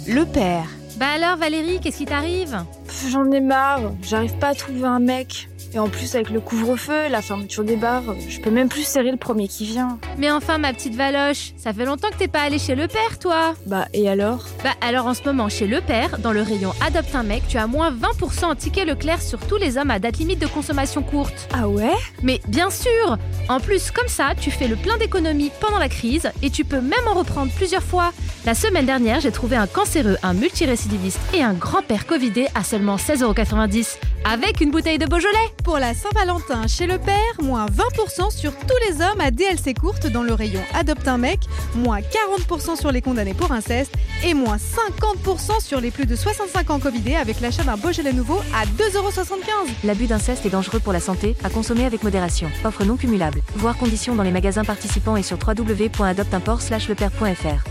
Le 0.06 0.24
père. 0.24 0.68
Bah 0.98 1.08
alors 1.08 1.36
Valérie, 1.36 1.80
qu'est-ce 1.80 1.98
qui 1.98 2.04
t'arrive? 2.04 2.64
J'en 3.10 3.28
ai 3.32 3.40
marre, 3.40 3.92
j'arrive 4.02 4.38
pas 4.38 4.50
à 4.50 4.54
trouver 4.54 4.84
un 4.84 5.00
mec. 5.00 5.48
Et 5.74 5.78
en 5.78 5.88
plus, 5.88 6.14
avec 6.14 6.28
le 6.30 6.40
couvre-feu, 6.40 7.08
la 7.10 7.22
fermeture 7.22 7.64
des 7.64 7.76
bars, 7.76 8.02
je 8.28 8.40
peux 8.40 8.50
même 8.50 8.68
plus 8.68 8.82
serrer 8.82 9.10
le 9.10 9.16
premier 9.16 9.48
qui 9.48 9.64
vient. 9.64 9.98
Mais 10.18 10.30
enfin 10.30 10.58
ma 10.58 10.72
petite 10.72 10.94
Valoche, 10.94 11.52
ça 11.56 11.72
fait 11.72 11.86
longtemps 11.86 12.08
que 12.10 12.16
t'es 12.18 12.28
pas 12.28 12.42
allée 12.42 12.58
chez 12.58 12.74
le 12.74 12.88
père 12.88 13.18
toi 13.18 13.54
Bah, 13.66 13.86
et 13.94 14.08
alors? 14.08 14.44
Bah 14.62 14.70
alors 14.82 15.06
en 15.06 15.14
ce 15.14 15.22
moment 15.24 15.48
chez 15.48 15.66
le 15.66 15.80
père, 15.80 16.18
dans 16.18 16.32
le 16.32 16.42
rayon 16.42 16.72
Adopte 16.84 17.14
un 17.14 17.22
mec, 17.22 17.42
tu 17.48 17.56
as 17.56 17.66
moins 17.66 17.90
20% 17.90 18.44
en 18.44 18.54
ticket 18.54 18.84
Leclerc 18.84 19.22
sur 19.22 19.38
tous 19.46 19.56
les 19.56 19.78
hommes 19.78 19.90
à 19.90 19.98
date 19.98 20.18
limite 20.18 20.40
de 20.40 20.46
consommation 20.46 21.02
courte. 21.02 21.48
Ah 21.54 21.68
ouais? 21.68 21.92
Mais 22.22 22.40
bien 22.48 22.68
sûr 22.68 23.16
En 23.48 23.58
plus, 23.58 23.90
comme 23.90 24.08
ça, 24.08 24.32
tu 24.38 24.50
fais 24.50 24.68
le 24.68 24.76
plein 24.76 24.98
d'économies 24.98 25.52
pendant 25.60 25.78
la 25.78 25.88
crise 25.88 26.30
et 26.42 26.50
tu 26.50 26.64
peux 26.64 26.80
même 26.82 27.06
en 27.08 27.14
reprendre 27.14 27.50
plusieurs 27.52 27.82
fois. 27.82 28.12
La 28.44 28.54
semaine 28.54 28.86
dernière, 28.86 29.20
j'ai 29.20 29.32
trouvé 29.32 29.56
un 29.56 29.66
cancéreux, 29.66 30.16
un 30.22 30.34
multirécidiviste 30.34 31.20
et 31.32 31.42
un 31.42 31.54
grand-père 31.54 32.06
covidé 32.06 32.46
à 32.54 32.62
seulement 32.62 32.96
16,90€ 32.96 33.96
avec 34.24 34.60
une 34.60 34.70
bouteille 34.70 34.98
de 34.98 35.06
Beaujolais. 35.06 35.32
Pour 35.64 35.78
la 35.78 35.94
Saint-Valentin 35.94 36.66
chez 36.66 36.86
le 36.86 36.98
père, 36.98 37.16
moins 37.40 37.64
20% 37.66 38.30
sur 38.30 38.54
tous 38.56 38.76
les 38.88 39.02
hommes 39.02 39.20
à 39.20 39.30
DLC 39.30 39.74
courte 39.74 40.06
dans 40.06 40.22
le 40.22 40.32
rayon 40.34 40.62
Adopte 40.74 41.08
un 41.08 41.18
mec, 41.18 41.40
moins 41.74 42.00
40% 42.00 42.76
sur 42.76 42.92
les 42.92 43.02
condamnés 43.02 43.34
pour 43.34 43.52
inceste 43.52 43.92
et 44.24 44.34
moins 44.34 44.56
50% 44.56 45.64
sur 45.64 45.80
les 45.80 45.90
plus 45.90 46.06
de 46.06 46.14
65 46.16 46.70
ans 46.70 46.78
covidés 46.78 47.16
avec 47.16 47.40
l'achat 47.40 47.64
d'un 47.64 47.76
Beaujolais 47.76 48.12
nouveau 48.12 48.38
à 48.54 48.64
2,75€. 48.66 49.70
L'abus 49.84 50.06
d'inceste 50.06 50.46
est 50.46 50.50
dangereux 50.50 50.80
pour 50.80 50.92
la 50.92 51.00
santé, 51.00 51.36
à 51.44 51.50
consommer 51.50 51.84
avec 51.84 52.02
modération. 52.02 52.50
Offre 52.64 52.84
non 52.84 52.96
cumulable. 52.96 53.42
Voir 53.56 53.76
conditions 53.76 54.14
dans 54.14 54.22
les 54.22 54.30
magasins 54.30 54.64
participants 54.64 55.16
et 55.16 55.22
sur 55.22 55.38
www.adopteimport/lepère.fr. 55.38 57.64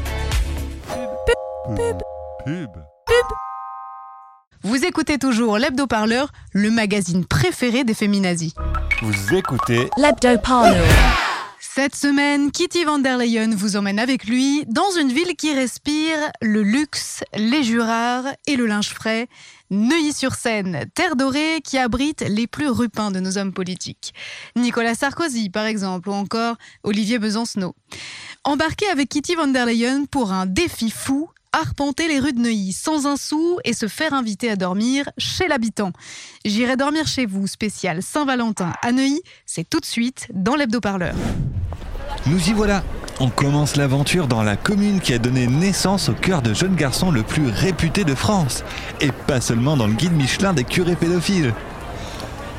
Pub. 2.46 2.70
Vous 4.64 4.86
écoutez 4.86 5.18
toujours 5.18 5.58
l'Hebdo-Parleur, 5.58 6.32
le 6.54 6.70
magazine 6.70 7.26
préféré 7.26 7.84
des 7.84 7.96
féminazis. 7.96 8.54
Vous 9.02 9.36
écoutez 9.36 9.90
L'Hebdo-Parleur. 9.98 10.86
Cette 11.60 11.96
semaine, 11.96 12.52
Kitty 12.52 12.84
van 12.84 13.00
der 13.00 13.18
Leyen 13.18 13.56
vous 13.56 13.76
emmène 13.76 13.98
avec 13.98 14.26
lui 14.26 14.64
dans 14.68 14.92
une 15.00 15.12
ville 15.12 15.36
qui 15.36 15.52
respire 15.56 16.18
le 16.44 16.62
luxe, 16.62 17.24
les 17.34 17.64
jurards 17.64 18.26
et 18.46 18.56
le 18.56 18.68
linge 18.68 18.90
frais. 18.90 19.28
Neuilly-sur-Seine, 19.72 20.86
terre 20.94 21.16
dorée 21.16 21.62
qui 21.64 21.80
abrite 21.80 22.24
les 22.28 22.46
plus 22.46 22.70
rupins 22.70 23.10
de 23.10 23.20
nos 23.20 23.40
hommes 23.40 23.54
politiques. 23.54 24.14
Nicolas 24.56 24.94
Sarkozy, 24.94 25.50
par 25.50 25.66
exemple, 25.66 26.10
ou 26.10 26.14
encore 26.14 26.58
Olivier 26.84 27.18
Besancenot. 27.18 27.74
Embarqué 28.44 28.86
avec 28.90 29.10
Kitty 29.10 29.34
van 29.34 29.48
der 29.48 29.66
Leyen 29.66 30.06
pour 30.06 30.34
un 30.34 30.46
défi 30.46 30.92
fou, 30.92 31.30
arpenter 31.54 32.08
les 32.08 32.20
rues 32.20 32.34
de 32.34 32.40
Neuilly 32.40 32.74
sans 32.74 33.08
un 33.08 33.18
sou 33.18 33.60
et 33.66 33.74
se 33.74 33.88
faire 33.88 34.14
inviter 34.14 34.50
à 34.50 34.56
dormir 34.56 35.10
chez 35.18 35.48
l'habitant. 35.48 35.92
J'irai 36.46 36.78
dormir 36.78 37.08
chez 37.08 37.26
vous, 37.26 37.48
spécial 37.48 38.02
Saint-Valentin 38.02 38.74
à 38.82 38.92
Neuilly, 38.92 39.22
c'est 39.46 39.70
tout 39.70 39.80
de 39.80 39.86
suite 39.86 40.28
dans 40.34 40.56
l'hebdo-parleur. 40.56 41.16
Nous 42.26 42.50
y 42.50 42.54
voilà. 42.54 42.84
On 43.20 43.30
commence 43.30 43.76
l'aventure 43.76 44.28
dans 44.28 44.42
la 44.42 44.56
commune 44.56 45.00
qui 45.00 45.14
a 45.14 45.20
donné 45.20 45.46
naissance 45.46 46.10
au 46.10 46.14
cœur 46.14 46.42
de 46.42 46.54
jeune 46.54 46.76
garçon 46.76 47.12
le 47.12 47.24
plus 47.24 47.50
réputé 47.50 48.04
de 48.04 48.16
France. 48.16 48.64
Et 49.00 49.12
pas 49.12 49.42
seulement 49.42 49.78
dans 49.78 49.88
le 49.88 49.94
guide 49.94 50.14
Michelin 50.14 50.54
des 50.54 50.64
curés 50.64 50.96
pédophiles. 50.96 51.54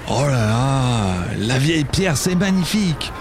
Oh 0.09 0.25
là 0.27 0.47
là, 0.47 1.15
la 1.39 1.59
vieille 1.59 1.85
pierre, 1.85 2.17
c'est 2.17 2.35
magnifique. 2.35 3.13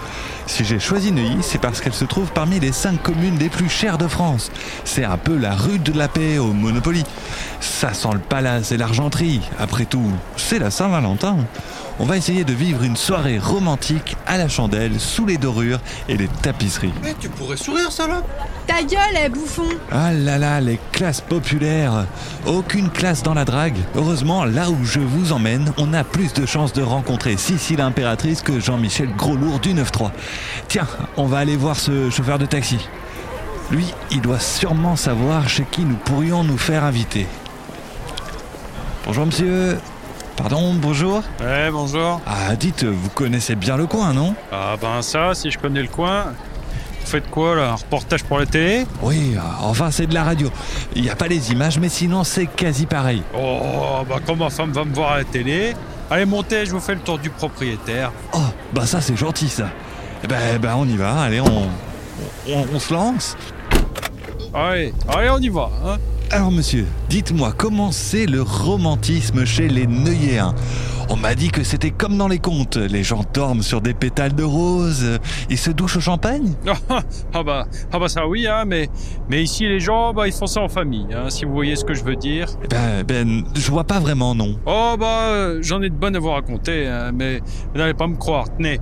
Si 0.46 0.64
j'ai 0.64 0.78
choisi 0.78 1.12
Neuilly, 1.12 1.38
c'est 1.42 1.60
parce 1.60 1.80
qu'elle 1.80 1.94
se 1.94 2.04
trouve 2.04 2.30
parmi 2.32 2.60
les 2.60 2.72
cinq 2.72 3.02
communes 3.02 3.38
les 3.38 3.48
plus 3.48 3.68
chères 3.68 3.98
de 3.98 4.06
France. 4.06 4.50
C'est 4.84 5.04
un 5.04 5.16
peu 5.16 5.36
la 5.36 5.54
rue 5.54 5.78
de 5.78 5.92
la 5.96 6.08
paix 6.08 6.38
au 6.38 6.52
Monopoly. 6.52 7.04
Ça 7.60 7.94
sent 7.94 8.08
le 8.12 8.18
palace 8.18 8.72
et 8.72 8.76
l'argenterie. 8.76 9.40
Après 9.58 9.84
tout, 9.84 10.10
c'est 10.36 10.58
la 10.58 10.70
Saint-Valentin. 10.70 11.36
On 11.98 12.04
va 12.04 12.16
essayer 12.16 12.44
de 12.44 12.52
vivre 12.52 12.82
une 12.82 12.96
soirée 12.96 13.38
romantique 13.38 14.16
à 14.26 14.36
la 14.36 14.48
chandelle, 14.48 14.98
sous 14.98 15.26
les 15.26 15.36
dorures 15.36 15.80
et 16.08 16.16
les 16.16 16.28
tapisseries. 16.28 16.92
Mais 17.02 17.14
tu 17.18 17.28
pourrais 17.28 17.56
sourire, 17.56 17.92
salope 17.92 18.26
Ta 18.74 18.82
gueule, 18.84 19.18
eh, 19.26 19.28
bouffon 19.28 19.68
Ah 19.90 20.12
là 20.12 20.38
là, 20.38 20.58
les 20.62 20.78
classes 20.92 21.20
populaires 21.20 22.06
Aucune 22.46 22.88
classe 22.88 23.22
dans 23.22 23.34
la 23.34 23.44
drague. 23.44 23.76
Heureusement, 23.94 24.46
là 24.46 24.70
où 24.70 24.78
je 24.84 24.98
vous 24.98 25.32
emmène, 25.32 25.72
on 25.76 25.92
a 25.92 26.04
plus 26.04 26.32
de 26.32 26.46
chances 26.46 26.72
de 26.72 26.82
rencontrer 26.82 27.36
Sissi 27.36 27.76
l'impératrice 27.76 28.40
que 28.40 28.60
Jean-Michel 28.60 29.14
Groslourd 29.14 29.60
du 29.60 29.74
9-3. 29.74 30.10
Tiens, 30.68 30.86
on 31.18 31.26
va 31.26 31.38
aller 31.38 31.56
voir 31.56 31.76
ce 31.76 32.08
chauffeur 32.08 32.38
de 32.38 32.46
taxi. 32.46 32.78
Lui, 33.70 33.84
il 34.10 34.22
doit 34.22 34.40
sûrement 34.40 34.96
savoir 34.96 35.50
chez 35.50 35.66
qui 35.70 35.82
nous 35.82 35.96
pourrions 35.96 36.42
nous 36.42 36.58
faire 36.58 36.84
inviter. 36.84 37.26
Bonjour 39.04 39.26
monsieur. 39.26 39.78
Pardon, 40.34 40.72
bonjour 40.72 41.22
Ouais, 41.40 41.70
bonjour. 41.70 42.22
Ah, 42.26 42.56
dites, 42.56 42.84
vous 42.84 43.10
connaissez 43.10 43.54
bien 43.54 43.76
le 43.76 43.86
coin, 43.86 44.14
non? 44.14 44.34
Ah 44.50 44.76
ben 44.80 45.02
ça, 45.02 45.34
si 45.34 45.50
je 45.50 45.58
connais 45.58 45.82
le 45.82 45.88
coin. 45.88 46.32
Vous 47.04 47.10
faites 47.10 47.30
quoi 47.30 47.54
là 47.56 47.70
Un 47.72 47.74
reportage 47.74 48.24
pour 48.24 48.38
la 48.38 48.46
télé 48.46 48.86
Oui, 49.02 49.34
enfin 49.62 49.90
c'est 49.90 50.06
de 50.06 50.14
la 50.14 50.24
radio. 50.24 50.50
Il 50.96 51.02
n'y 51.02 51.10
a 51.10 51.16
pas 51.16 51.28
les 51.28 51.52
images, 51.52 51.78
mais 51.78 51.88
sinon 51.88 52.24
c'est 52.24 52.46
quasi 52.46 52.86
pareil. 52.86 53.22
Oh, 53.36 54.02
bah 54.08 54.16
quand 54.26 54.36
ma 54.36 54.50
femme 54.50 54.72
va 54.72 54.84
me 54.84 54.94
voir 54.94 55.12
à 55.12 55.18
la 55.18 55.24
télé, 55.24 55.74
allez 56.10 56.24
montez, 56.24 56.64
je 56.64 56.70
vous 56.72 56.80
fais 56.80 56.94
le 56.94 57.00
tour 57.00 57.18
du 57.18 57.30
propriétaire. 57.30 58.12
Oh, 58.32 58.38
bah 58.72 58.86
ça 58.86 59.00
c'est 59.00 59.16
gentil 59.16 59.48
ça. 59.48 59.68
Eh 60.24 60.26
ben, 60.26 60.58
ben 60.60 60.74
on 60.76 60.86
y 60.86 60.96
va, 60.96 61.20
allez, 61.22 61.40
on, 61.40 61.68
on, 62.48 62.66
on 62.74 62.78
se 62.78 62.94
lance. 62.94 63.36
Allez, 64.54 64.92
allez, 65.08 65.30
on 65.30 65.38
y 65.38 65.48
va. 65.48 65.70
Hein 65.84 65.96
Alors 66.30 66.50
monsieur, 66.52 66.86
dites-moi 67.12 67.52
comment 67.54 67.92
c'est 67.92 68.24
le 68.24 68.40
romantisme 68.40 69.44
chez 69.44 69.68
les 69.68 69.86
Neuilléens? 69.86 70.54
On 71.10 71.16
m'a 71.16 71.34
dit 71.34 71.50
que 71.50 71.62
c'était 71.62 71.90
comme 71.90 72.16
dans 72.16 72.26
les 72.28 72.38
contes, 72.38 72.78
les 72.78 73.02
gens 73.02 73.22
dorment 73.34 73.60
sur 73.60 73.82
des 73.82 73.92
pétales 73.92 74.34
de 74.34 74.44
rose, 74.44 75.18
ils 75.50 75.58
se 75.58 75.70
douchent 75.70 75.98
au 75.98 76.00
champagne 76.00 76.54
ah 77.34 77.42
bah, 77.42 77.66
ah 77.92 77.98
bah 77.98 78.08
ça 78.08 78.26
oui, 78.26 78.46
hein, 78.46 78.64
mais, 78.66 78.88
mais 79.28 79.42
ici 79.42 79.68
les 79.68 79.78
gens, 79.78 80.14
bah 80.14 80.26
ils 80.26 80.32
font 80.32 80.46
ça 80.46 80.62
en 80.62 80.70
famille, 80.70 81.08
hein, 81.14 81.28
si 81.28 81.44
vous 81.44 81.52
voyez 81.52 81.76
ce 81.76 81.84
que 81.84 81.92
je 81.92 82.02
veux 82.02 82.16
dire. 82.16 82.46
Eh 82.64 82.68
Ben, 82.68 83.02
ben, 83.06 83.44
je 83.54 83.70
vois 83.70 83.84
pas 83.84 84.00
vraiment, 84.00 84.34
non. 84.34 84.56
Oh 84.64 84.94
bah, 84.98 85.24
euh, 85.32 85.58
j'en 85.60 85.82
ai 85.82 85.90
de 85.90 85.94
bonnes 85.94 86.16
à 86.16 86.18
vous 86.18 86.30
raconter, 86.30 86.86
hein, 86.88 87.10
mais 87.12 87.40
vous 87.74 87.78
n'allez 87.78 87.92
pas 87.92 88.06
me 88.06 88.16
croire. 88.16 88.46
Tenez, 88.56 88.80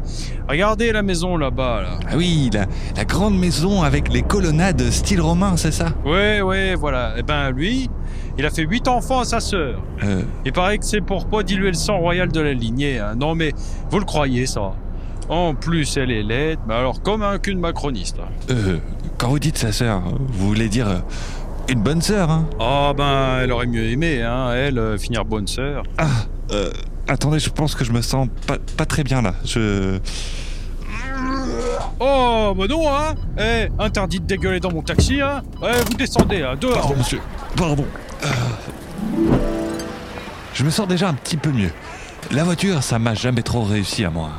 regardez 0.49 0.93
la 0.93 1.03
maison 1.03 1.37
là-bas. 1.37 1.83
Là. 1.83 1.99
Ah 2.09 2.17
oui, 2.17 2.49
la, 2.53 2.67
la 2.97 3.05
grande 3.05 3.37
maison 3.37 3.83
avec 3.83 4.13
les 4.13 4.23
colonnades 4.23 4.89
style 4.93 5.21
romain, 5.21 5.57
c'est 5.57 5.73
ça? 5.73 5.87
Ouais, 6.05 6.43
ouais, 6.43 6.77
voilà. 6.77 7.15
Eh 7.19 7.25
ben 7.25 7.51
lui, 7.51 7.91
il 8.39 8.47
a 8.47 8.51
fait 8.51 8.63
huit 8.63 8.87
enfants 8.89 9.21
à 9.21 9.25
sa 9.25 9.41
sœur. 9.41 9.81
Euh, 10.05 10.23
Il 10.45 10.53
paraît 10.53 10.79
que 10.79 10.85
c'est 10.85 11.01
pour 11.01 11.27
pas 11.27 11.43
diluer 11.43 11.69
le 11.69 11.75
sang 11.75 11.99
royal 11.99 12.31
de 12.31 12.41
la 12.41 12.53
lignée. 12.53 12.99
hein. 12.99 13.15
Non 13.17 13.35
mais, 13.35 13.53
vous 13.91 13.99
le 13.99 14.05
croyez 14.05 14.47
ça 14.47 14.73
En 15.29 15.55
plus, 15.55 15.97
elle 15.97 16.11
est 16.11 16.23
laide, 16.23 16.59
mais 16.67 16.75
alors 16.75 17.03
comme 17.03 17.23
un 17.23 17.39
cul 17.39 17.55
de 17.55 17.61
macroniste. 17.61 18.17
hein. 18.21 18.29
euh, 18.51 18.79
quand 19.19 19.29
vous 19.29 19.39
dites 19.39 19.59
sa 19.59 19.73
sœur, 19.73 20.03
vous 20.29 20.49
voulez 20.49 20.69
dire 20.69 20.89
euh, 20.89 20.99
une 21.69 21.83
bonne 21.83 22.01
sœur, 22.03 22.31
hein? 22.31 22.47
Ah 22.59 22.93
ben, 22.97 23.41
elle 23.43 23.53
aurait 23.53 23.67
mieux 23.67 23.85
aimé, 23.91 24.23
hein, 24.23 24.51
elle, 24.55 24.99
finir 24.99 25.25
bonne 25.25 25.47
sœur. 25.47 25.83
Ah, 25.99 26.07
attendez, 27.07 27.39
je 27.39 27.51
pense 27.51 27.75
que 27.75 27.85
je 27.85 27.93
me 27.93 28.01
sens 28.03 28.29
pas, 28.47 28.57
pas 28.77 28.87
très 28.87 29.05
bien 29.05 29.21
là. 29.23 29.35
Je... 29.45 29.99
Oh, 32.03 32.55
bah 32.57 32.65
non, 32.69 32.89
hein 32.89 33.15
Eh, 33.39 33.69
interdit 33.79 34.21
de 34.21 34.25
dégueuler 34.27 34.59
dans 34.61 34.73
mon 34.73 34.83
taxi, 34.83 35.21
hein 35.21 35.43
Ouais, 35.63 35.73
vous 35.87 35.95
descendez, 35.95 36.43
hein, 36.43 36.55
dehors 36.59 36.75
Pardon, 36.81 36.95
monsieur. 36.97 37.21
Pardon. 37.57 37.85
Euh, 38.25 38.29
Je 40.55 40.65
me 40.65 40.71
sens 40.71 40.87
déjà 40.89 41.09
un 41.09 41.15
petit 41.15 41.37
peu 41.37 41.51
mieux. 41.51 41.71
La 42.31 42.45
voiture, 42.45 42.83
ça 42.83 42.99
m'a 42.99 43.15
jamais 43.15 43.43
trop 43.43 43.63
réussi 43.63 44.05
à 44.05 44.11
moi. 44.11 44.31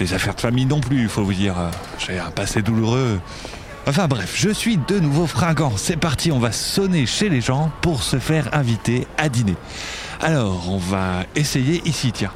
Les 0.00 0.14
affaires 0.14 0.34
de 0.34 0.40
famille 0.40 0.66
non 0.66 0.80
plus, 0.80 1.08
faut 1.08 1.22
vous 1.22 1.34
dire. 1.34 1.54
J'ai 1.98 2.18
un 2.18 2.30
passé 2.30 2.62
douloureux. 2.62 3.20
Enfin 3.86 4.08
bref, 4.08 4.32
je 4.36 4.50
suis 4.50 4.76
de 4.76 4.98
nouveau 4.98 5.26
fringant. 5.26 5.72
C'est 5.76 5.96
parti, 5.96 6.32
on 6.32 6.38
va 6.38 6.50
sonner 6.52 7.06
chez 7.06 7.28
les 7.28 7.40
gens 7.40 7.70
pour 7.82 8.02
se 8.02 8.18
faire 8.18 8.48
inviter 8.52 9.06
à 9.18 9.28
dîner. 9.28 9.54
Alors, 10.20 10.68
on 10.70 10.78
va 10.78 11.24
essayer 11.36 11.82
ici, 11.84 12.10
tiens. 12.12 12.32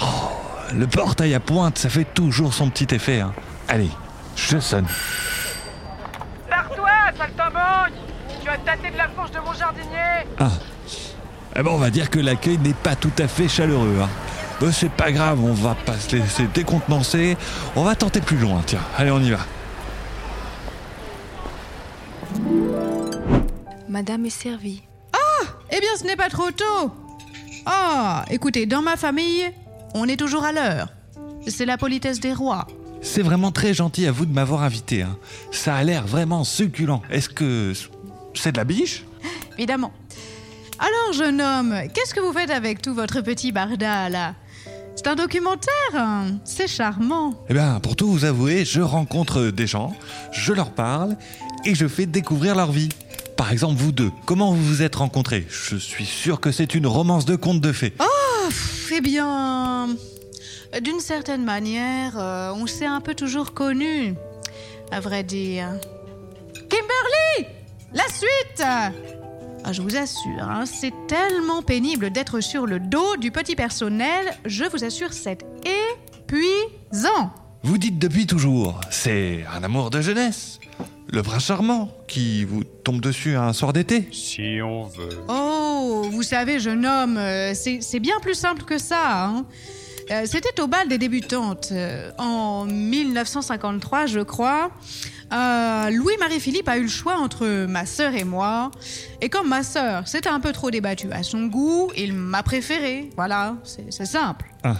Oh, 0.00 0.04
le 0.74 0.86
portail 0.86 1.34
à 1.34 1.40
pointe, 1.40 1.78
ça 1.78 1.88
fait 1.88 2.04
toujours 2.14 2.54
son 2.54 2.68
petit 2.70 2.94
effet. 2.94 3.20
hein. 3.20 3.32
Allez, 3.68 3.90
je 4.36 4.58
sonne. 4.58 4.86
Tâté 8.66 8.90
de 8.90 8.96
la 8.96 9.08
fourche 9.08 9.30
de 9.30 9.38
mon 9.38 9.52
jardinier 9.54 10.26
Ah. 10.38 10.50
Eh 11.58 11.62
ben, 11.62 11.70
on 11.70 11.78
va 11.78 11.88
dire 11.90 12.10
que 12.10 12.18
l'accueil 12.18 12.58
n'est 12.58 12.74
pas 12.74 12.96
tout 12.96 13.12
à 13.18 13.28
fait 13.28 13.48
chaleureux. 13.48 13.96
Hein. 14.02 14.08
Ben, 14.60 14.72
c'est 14.72 14.90
pas 14.90 15.12
grave, 15.12 15.42
on 15.42 15.52
va 15.54 15.74
pas 15.74 15.96
se 15.98 16.16
laisser 16.16 16.46
décontenancer. 16.52 17.36
On 17.76 17.84
va 17.84 17.94
tenter 17.94 18.20
plus 18.20 18.36
loin, 18.36 18.60
tiens. 18.66 18.80
Allez, 18.98 19.10
on 19.10 19.20
y 19.20 19.30
va. 19.30 19.38
Madame 23.88 24.26
est 24.26 24.30
servie. 24.30 24.82
Ah 25.12 25.44
Eh 25.70 25.80
bien, 25.80 25.90
ce 25.98 26.04
n'est 26.04 26.16
pas 26.16 26.28
trop 26.28 26.50
tôt 26.50 26.92
Ah 27.64 28.24
Écoutez, 28.30 28.66
dans 28.66 28.82
ma 28.82 28.96
famille, 28.96 29.44
on 29.94 30.06
est 30.08 30.16
toujours 30.18 30.44
à 30.44 30.52
l'heure. 30.52 30.88
C'est 31.46 31.64
la 31.66 31.78
politesse 31.78 32.20
des 32.20 32.32
rois. 32.32 32.66
C'est 33.02 33.22
vraiment 33.22 33.52
très 33.52 33.72
gentil 33.72 34.06
à 34.06 34.12
vous 34.12 34.26
de 34.26 34.34
m'avoir 34.34 34.62
invité. 34.62 35.02
hein. 35.02 35.16
Ça 35.52 35.76
a 35.76 35.84
l'air 35.84 36.06
vraiment 36.06 36.42
succulent. 36.44 37.02
Est-ce 37.10 37.28
que 37.28 37.72
c'est 38.38 38.52
de 38.52 38.58
la 38.58 38.64
biche 38.64 39.04
Évidemment. 39.58 39.92
Alors, 40.78 41.12
jeune 41.14 41.40
homme, 41.40 41.74
qu'est-ce 41.94 42.14
que 42.14 42.20
vous 42.20 42.32
faites 42.32 42.50
avec 42.50 42.82
tout 42.82 42.94
votre 42.94 43.20
petit 43.22 43.50
barda, 43.52 44.08
là? 44.08 44.34
C'est 44.94 45.06
un 45.08 45.14
documentaire 45.14 45.72
hein 45.94 46.38
C'est 46.44 46.68
charmant. 46.68 47.34
Eh 47.48 47.54
bien, 47.54 47.80
pour 47.80 47.96
tout 47.96 48.08
vous 48.08 48.24
avouer, 48.24 48.64
je 48.64 48.80
rencontre 48.80 49.44
des 49.50 49.66
gens, 49.66 49.94
je 50.32 50.52
leur 50.52 50.70
parle 50.70 51.16
et 51.64 51.74
je 51.74 51.86
fais 51.86 52.06
découvrir 52.06 52.54
leur 52.54 52.72
vie. 52.72 52.88
Par 53.36 53.52
exemple, 53.52 53.76
vous 53.76 53.92
deux, 53.92 54.10
comment 54.24 54.52
vous 54.52 54.62
vous 54.62 54.82
êtes 54.82 54.96
rencontrés? 54.96 55.46
Je 55.50 55.76
suis 55.76 56.06
sûr 56.06 56.40
que 56.40 56.50
c'est 56.50 56.74
une 56.74 56.86
romance 56.86 57.26
de 57.26 57.36
conte 57.36 57.60
de 57.60 57.72
fées. 57.72 57.92
Oh 58.00 58.04
pff, 58.48 58.92
Eh 58.94 59.00
bien... 59.00 59.88
D'une 60.82 61.00
certaine 61.00 61.44
manière, 61.44 62.18
euh, 62.18 62.52
on 62.54 62.66
s'est 62.66 62.86
un 62.86 63.00
peu 63.00 63.14
toujours 63.14 63.54
connus, 63.54 64.14
à 64.90 65.00
vrai 65.00 65.22
dire. 65.22 65.68
Kimberly? 66.68 67.15
La 67.92 68.04
suite 68.08 68.62
Ah, 68.62 68.92
Je 69.72 69.82
vous 69.82 69.96
assure, 69.96 70.42
hein, 70.42 70.64
c'est 70.66 70.92
tellement 71.08 71.62
pénible 71.62 72.10
d'être 72.10 72.40
sur 72.40 72.66
le 72.66 72.78
dos 72.80 73.16
du 73.16 73.30
petit 73.30 73.56
personnel, 73.56 74.34
je 74.44 74.64
vous 74.64 74.84
assure, 74.84 75.12
c'est 75.12 75.44
épuisant. 75.64 77.32
Vous 77.62 77.78
dites 77.78 77.98
depuis 77.98 78.26
toujours, 78.26 78.80
c'est 78.90 79.44
un 79.52 79.62
amour 79.64 79.90
de 79.90 80.00
jeunesse. 80.00 80.60
Le 81.08 81.22
prince 81.22 81.46
charmant 81.46 81.90
qui 82.08 82.44
vous 82.44 82.62
tombe 82.64 83.00
dessus 83.00 83.36
un 83.36 83.52
soir 83.52 83.72
d'été. 83.72 84.08
Si 84.12 84.58
on 84.62 84.84
veut. 84.84 85.08
Oh, 85.28 86.06
vous 86.10 86.22
savez, 86.22 86.58
jeune 86.60 86.84
homme, 86.84 87.16
euh, 87.16 87.52
c'est 87.54 88.00
bien 88.00 88.18
plus 88.20 88.34
simple 88.34 88.62
que 88.64 88.78
ça. 88.78 89.24
hein. 89.26 89.46
Euh, 90.10 90.22
C'était 90.26 90.60
au 90.60 90.68
bal 90.68 90.86
des 90.88 90.98
débutantes, 90.98 91.68
euh, 91.72 92.10
en 92.18 92.64
1953, 92.66 94.06
je 94.06 94.20
crois. 94.20 94.70
Euh, 95.32 95.90
Louis-Marie-Philippe 95.90 96.68
a 96.68 96.78
eu 96.78 96.82
le 96.82 96.88
choix 96.88 97.16
entre 97.16 97.66
ma 97.66 97.84
sœur 97.86 98.14
et 98.14 98.24
moi. 98.24 98.70
Et 99.20 99.28
comme 99.28 99.48
ma 99.48 99.62
sœur 99.62 100.06
s'était 100.06 100.28
un 100.28 100.40
peu 100.40 100.52
trop 100.52 100.70
débattue 100.70 101.10
à 101.12 101.22
son 101.22 101.46
goût, 101.46 101.90
il 101.96 102.12
m'a 102.12 102.42
préférée. 102.42 103.10
Voilà, 103.16 103.56
c'est 103.64 104.06
simple. 104.06 104.46
Ah. 104.62 104.76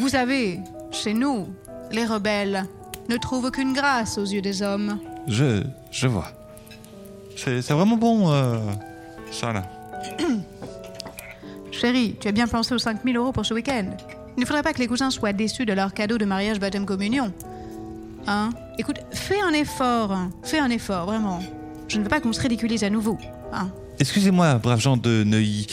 Vous 0.00 0.08
savez, 0.08 0.60
chez 0.90 1.14
nous, 1.14 1.48
les 1.92 2.04
rebelles 2.04 2.64
ne 3.08 3.16
trouvent 3.16 3.44
aucune 3.44 3.72
grâce 3.72 4.18
aux 4.18 4.24
yeux 4.24 4.42
des 4.42 4.62
hommes. 4.62 4.98
Je, 5.28 5.62
je 5.90 6.08
vois. 6.08 6.32
C'est 7.36 7.62
c'est 7.62 7.74
vraiment 7.74 7.96
bon, 7.96 8.32
euh, 8.32 8.58
ça 9.30 9.52
là. 9.52 9.64
Chérie, 11.70 12.16
tu 12.20 12.28
as 12.28 12.32
bien 12.32 12.46
pensé 12.46 12.74
aux 12.74 12.78
5000 12.78 13.16
euros 13.16 13.32
pour 13.32 13.44
ce 13.44 13.54
week-end. 13.54 13.90
Il 14.36 14.40
ne 14.40 14.46
faudrait 14.46 14.62
pas 14.62 14.72
que 14.72 14.78
les 14.78 14.86
cousins 14.86 15.10
soient 15.10 15.32
déçus 15.32 15.66
de 15.66 15.72
leur 15.72 15.92
cadeau 15.92 16.18
de 16.18 16.24
mariage 16.24 16.58
baptême 16.58 16.86
communion. 16.86 17.32
Hein? 18.26 18.50
Écoute, 18.78 18.98
fais 19.12 19.40
un 19.40 19.52
effort. 19.52 20.12
hein. 20.12 20.30
Fais 20.42 20.58
un 20.58 20.70
effort, 20.70 21.06
vraiment. 21.06 21.40
Je 21.88 21.98
ne 21.98 22.02
veux 22.02 22.08
pas 22.08 22.20
qu'on 22.20 22.32
se 22.32 22.40
ridiculise 22.40 22.82
à 22.84 22.90
nouveau. 22.90 23.18
Hein 23.52 23.68
Excusez-moi, 24.00 24.54
braves 24.54 24.80
gens 24.80 24.96
de 24.96 25.22
Neuilly. 25.24 25.66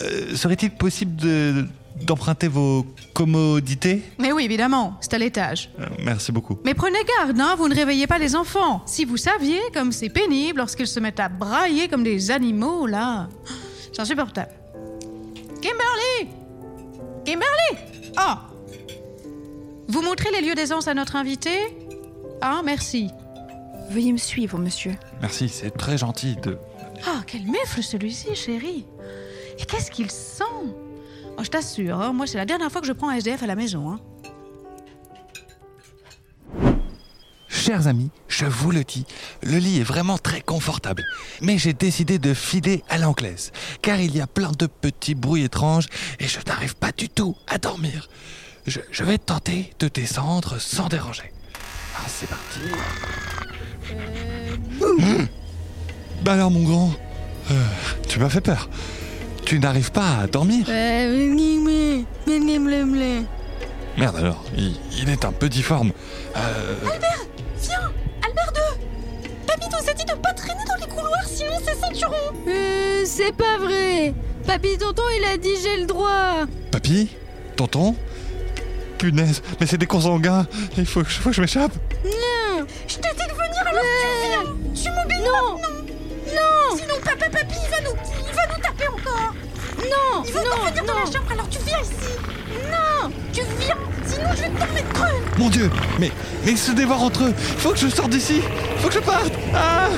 Euh, 0.00 0.34
Serait-il 0.34 0.70
possible 0.70 1.14
de- 1.16 1.66
d'emprunter 2.02 2.48
vos 2.48 2.84
commodités? 3.14 4.02
Mais 4.18 4.32
oui, 4.32 4.44
évidemment, 4.44 4.96
c'est 5.00 5.14
à 5.14 5.18
l'étage. 5.18 5.70
Euh, 5.78 5.86
Merci 6.04 6.32
beaucoup. 6.32 6.58
Mais 6.64 6.74
prenez 6.74 6.98
garde, 7.18 7.38
hein, 7.40 7.54
vous 7.56 7.68
ne 7.68 7.74
réveillez 7.74 8.06
pas 8.06 8.18
les 8.18 8.34
enfants. 8.34 8.82
Si 8.86 9.04
vous 9.04 9.16
saviez 9.16 9.60
comme 9.74 9.92
c'est 9.92 10.08
pénible 10.08 10.58
lorsqu'ils 10.58 10.88
se 10.88 10.98
mettent 10.98 11.20
à 11.20 11.28
brailler 11.28 11.88
comme 11.88 12.02
des 12.02 12.30
animaux, 12.30 12.86
là. 12.86 13.28
C'est 13.92 14.00
insupportable. 14.00 14.50
Kimberly 15.60 16.32
Kimberly 17.24 17.84
Ah 18.16 18.46
Vous 19.88 20.02
montrez 20.02 20.30
les 20.32 20.46
lieux 20.46 20.54
d'aisance 20.54 20.86
à 20.88 20.94
notre 20.94 21.16
invité? 21.16 21.50
Ah, 22.40 22.62
merci. 22.64 23.10
Veuillez 23.90 24.12
me 24.12 24.18
suivre, 24.18 24.58
monsieur. 24.58 24.94
Merci, 25.20 25.48
c'est 25.48 25.70
très 25.70 25.98
gentil 25.98 26.36
de... 26.36 26.58
Ah, 27.06 27.22
quel 27.26 27.42
mufle 27.42 27.82
celui-ci, 27.82 28.34
chérie 28.34 28.86
Et 29.58 29.64
qu'est-ce 29.64 29.90
qu'il 29.90 30.10
sent? 30.10 30.44
Oh, 31.38 31.42
je 31.44 31.48
t'assure, 31.48 32.00
hein, 32.00 32.12
moi 32.12 32.26
c'est 32.26 32.36
la 32.36 32.44
dernière 32.44 32.70
fois 32.70 32.80
que 32.80 32.86
je 32.86 32.92
prends 32.92 33.08
un 33.08 33.14
SDF 33.14 33.42
à 33.42 33.46
la 33.46 33.54
maison. 33.54 33.90
Hein. 33.90 34.00
Chers 37.48 37.86
amis, 37.86 38.10
je 38.28 38.44
vous 38.44 38.70
le 38.70 38.82
dis, 38.82 39.06
le 39.42 39.58
lit 39.58 39.78
est 39.78 39.84
vraiment 39.84 40.18
très 40.18 40.40
confortable. 40.40 41.04
Mais 41.40 41.56
j'ai 41.56 41.72
décidé 41.72 42.18
de 42.18 42.34
filer 42.34 42.82
à 42.88 42.98
l'anglaise, 42.98 43.52
car 43.82 44.00
il 44.00 44.16
y 44.16 44.20
a 44.20 44.26
plein 44.26 44.52
de 44.52 44.66
petits 44.66 45.14
bruits 45.14 45.44
étranges 45.44 45.86
et 46.18 46.26
je 46.26 46.38
n'arrive 46.46 46.76
pas 46.76 46.92
du 46.92 47.08
tout 47.08 47.36
à 47.46 47.58
dormir. 47.58 48.08
Je, 48.66 48.80
je 48.90 49.04
vais 49.04 49.18
tenter 49.18 49.72
de 49.78 49.88
descendre 49.88 50.60
sans 50.60 50.88
déranger. 50.88 51.32
Ah, 51.98 52.06
c'est 52.08 52.28
parti. 52.28 52.60
Hum. 54.80 55.26
Bah 56.22 56.32
alors 56.34 56.50
mon 56.50 56.62
grand, 56.62 56.92
euh, 57.50 57.54
tu 58.08 58.18
m'as 58.18 58.28
fait 58.28 58.40
peur. 58.40 58.68
Tu 59.44 59.58
n'arrives 59.58 59.92
pas 59.92 60.18
à 60.22 60.26
dormir 60.26 60.66
Merde 63.96 64.16
alors, 64.16 64.44
il, 64.56 64.74
il 65.00 65.08
est 65.08 65.24
un 65.24 65.32
peu 65.32 65.48
difforme. 65.48 65.92
Euh, 66.36 66.74
Albert, 66.92 67.26
viens 67.62 67.92
Albert 68.26 68.52
2 68.54 68.60
Papy 69.46 69.66
nous 69.70 69.90
a 69.90 69.94
dit 69.94 70.04
de 70.04 70.12
pas 70.12 70.32
traîner 70.34 70.60
dans 70.68 70.74
les 70.76 70.86
couloirs, 70.86 71.24
sinon 71.26 71.52
c'est 71.64 71.74
ceinturon 71.80 72.14
Euh, 72.46 73.04
c'est 73.06 73.32
pas 73.34 73.56
vrai 73.58 74.12
Papy 74.46 74.76
tonton, 74.78 75.02
il 75.18 75.24
a 75.24 75.36
dit 75.38 75.54
j'ai 75.62 75.80
le 75.80 75.86
droit 75.86 76.44
Papy 76.70 77.08
Tonton 77.56 77.96
Punaise, 78.98 79.42
mais 79.60 79.66
c'est 79.66 79.78
des 79.78 79.86
consanguins 79.86 80.46
Il 80.76 80.84
faut, 80.86 81.04
faut 81.04 81.30
que 81.30 81.34
je 81.36 81.40
m'échappe. 81.40 81.72
Non. 82.04 82.66
Je 82.86 82.94
t'ai 82.96 83.08
dit 83.10 83.26
de 83.26 83.32
venir 83.32 83.64
alors 83.70 83.82
tu 83.82 84.28
viens 84.28 84.44
Tu 84.74 84.90
m'obéis 84.90 85.18
Non. 85.20 85.52
maintenant. 85.52 85.68
Non. 86.34 86.76
Sinon 86.76 86.94
papa 87.04 87.30
papy 87.30 87.54
il 87.64 87.70
va 87.70 87.80
nous, 87.88 87.96
il 88.28 88.34
va 88.34 88.42
nous 88.56 88.62
taper 88.62 88.88
encore. 88.88 89.34
Non. 89.78 90.24
Il 90.26 90.32
va 90.32 90.40
non, 90.42 90.46
encore 90.50 90.66
venir 90.68 90.84
dans 90.84 90.94
la 90.94 91.00
non. 91.04 91.12
chambre 91.12 91.32
alors 91.32 91.48
tu 91.48 91.58
viens 91.64 91.78
ici. 91.80 92.12
Non. 92.70 93.10
Tu 93.32 93.40
viens. 93.60 93.76
Sinon 94.04 94.28
je 94.36 94.42
vais 94.42 94.48
te 94.48 94.58
tomber 94.66 94.82
de 94.82 94.92
creux. 94.92 95.22
Mon 95.38 95.48
Dieu. 95.48 95.70
Mais, 95.98 96.10
mais 96.44 96.52
ils 96.52 96.58
se 96.58 96.72
dévorent 96.72 97.02
entre 97.04 97.24
eux 97.24 97.34
Il 97.36 97.60
faut 97.60 97.70
que 97.70 97.78
je 97.78 97.88
sorte 97.88 98.10
d'ici. 98.10 98.40
Il 98.74 98.78
faut 98.82 98.88
que 98.88 98.94
je 98.94 99.00
parte. 99.00 99.32
Ah. 99.54 99.88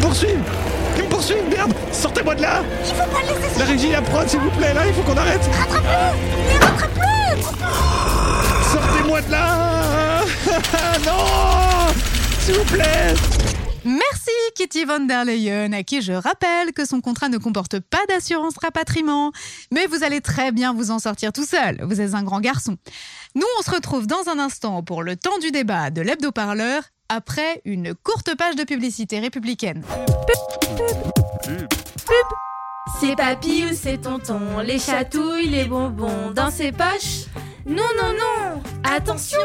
Me 0.00 0.67
poursuivent 1.18 1.48
Merde 1.48 1.74
Sortez-moi 1.92 2.34
de 2.36 2.42
là 2.42 2.62
Il 2.84 2.94
faut 2.94 3.10
pas 3.10 3.20
le 3.22 3.40
laisser 3.40 3.58
La 3.58 3.64
régie, 3.64 3.90
la 3.90 4.02
prod, 4.02 4.28
s'il 4.28 4.38
vous 4.38 4.50
plaît, 4.50 4.72
là, 4.72 4.86
il 4.86 4.94
faut 4.94 5.02
qu'on 5.02 5.16
arrête 5.16 5.40
Rattrape-le 5.42 6.18
Mais 6.46 6.64
rattrape-le 6.64 7.42
Sortez-moi 8.72 9.22
de 9.22 9.30
là 9.32 10.24
Non 11.06 11.92
S'il 12.40 12.54
vous 12.54 12.64
plaît 12.64 13.14
Merci 13.84 14.30
Kitty 14.54 14.84
von 14.84 15.00
der 15.06 15.24
Leyen, 15.24 15.72
à 15.72 15.82
qui 15.82 16.02
je 16.02 16.12
rappelle 16.12 16.72
que 16.74 16.84
son 16.84 17.00
contrat 17.00 17.28
ne 17.28 17.38
comporte 17.38 17.80
pas 17.80 18.04
d'assurance 18.08 18.54
rapatriement. 18.60 19.32
Mais 19.72 19.86
vous 19.86 20.04
allez 20.04 20.20
très 20.20 20.52
bien 20.52 20.74
vous 20.74 20.90
en 20.90 20.98
sortir 20.98 21.32
tout 21.32 21.46
seul, 21.46 21.78
vous 21.82 22.00
êtes 22.00 22.14
un 22.14 22.22
grand 22.22 22.40
garçon. 22.40 22.76
Nous, 23.34 23.46
on 23.58 23.62
se 23.62 23.70
retrouve 23.70 24.06
dans 24.06 24.28
un 24.28 24.38
instant 24.38 24.82
pour 24.82 25.02
le 25.02 25.16
temps 25.16 25.38
du 25.38 25.52
débat 25.52 25.90
de 25.90 26.02
l'hebdo-parleur, 26.02 26.82
après 27.08 27.62
une 27.64 27.94
courte 27.94 28.34
page 28.36 28.56
de 28.56 28.64
publicité 28.64 29.20
républicaine. 29.20 29.82
C'est 33.00 33.16
papy 33.16 33.64
ou 33.70 33.74
c'est 33.74 33.98
tonton, 33.98 34.40
les 34.64 34.78
chatouilles, 34.78 35.48
les 35.48 35.66
bonbons 35.66 36.30
dans 36.34 36.50
ses 36.50 36.72
poches. 36.72 37.26
Non, 37.66 37.84
non, 37.96 38.12
non 38.12 38.62
Attention. 38.82 39.38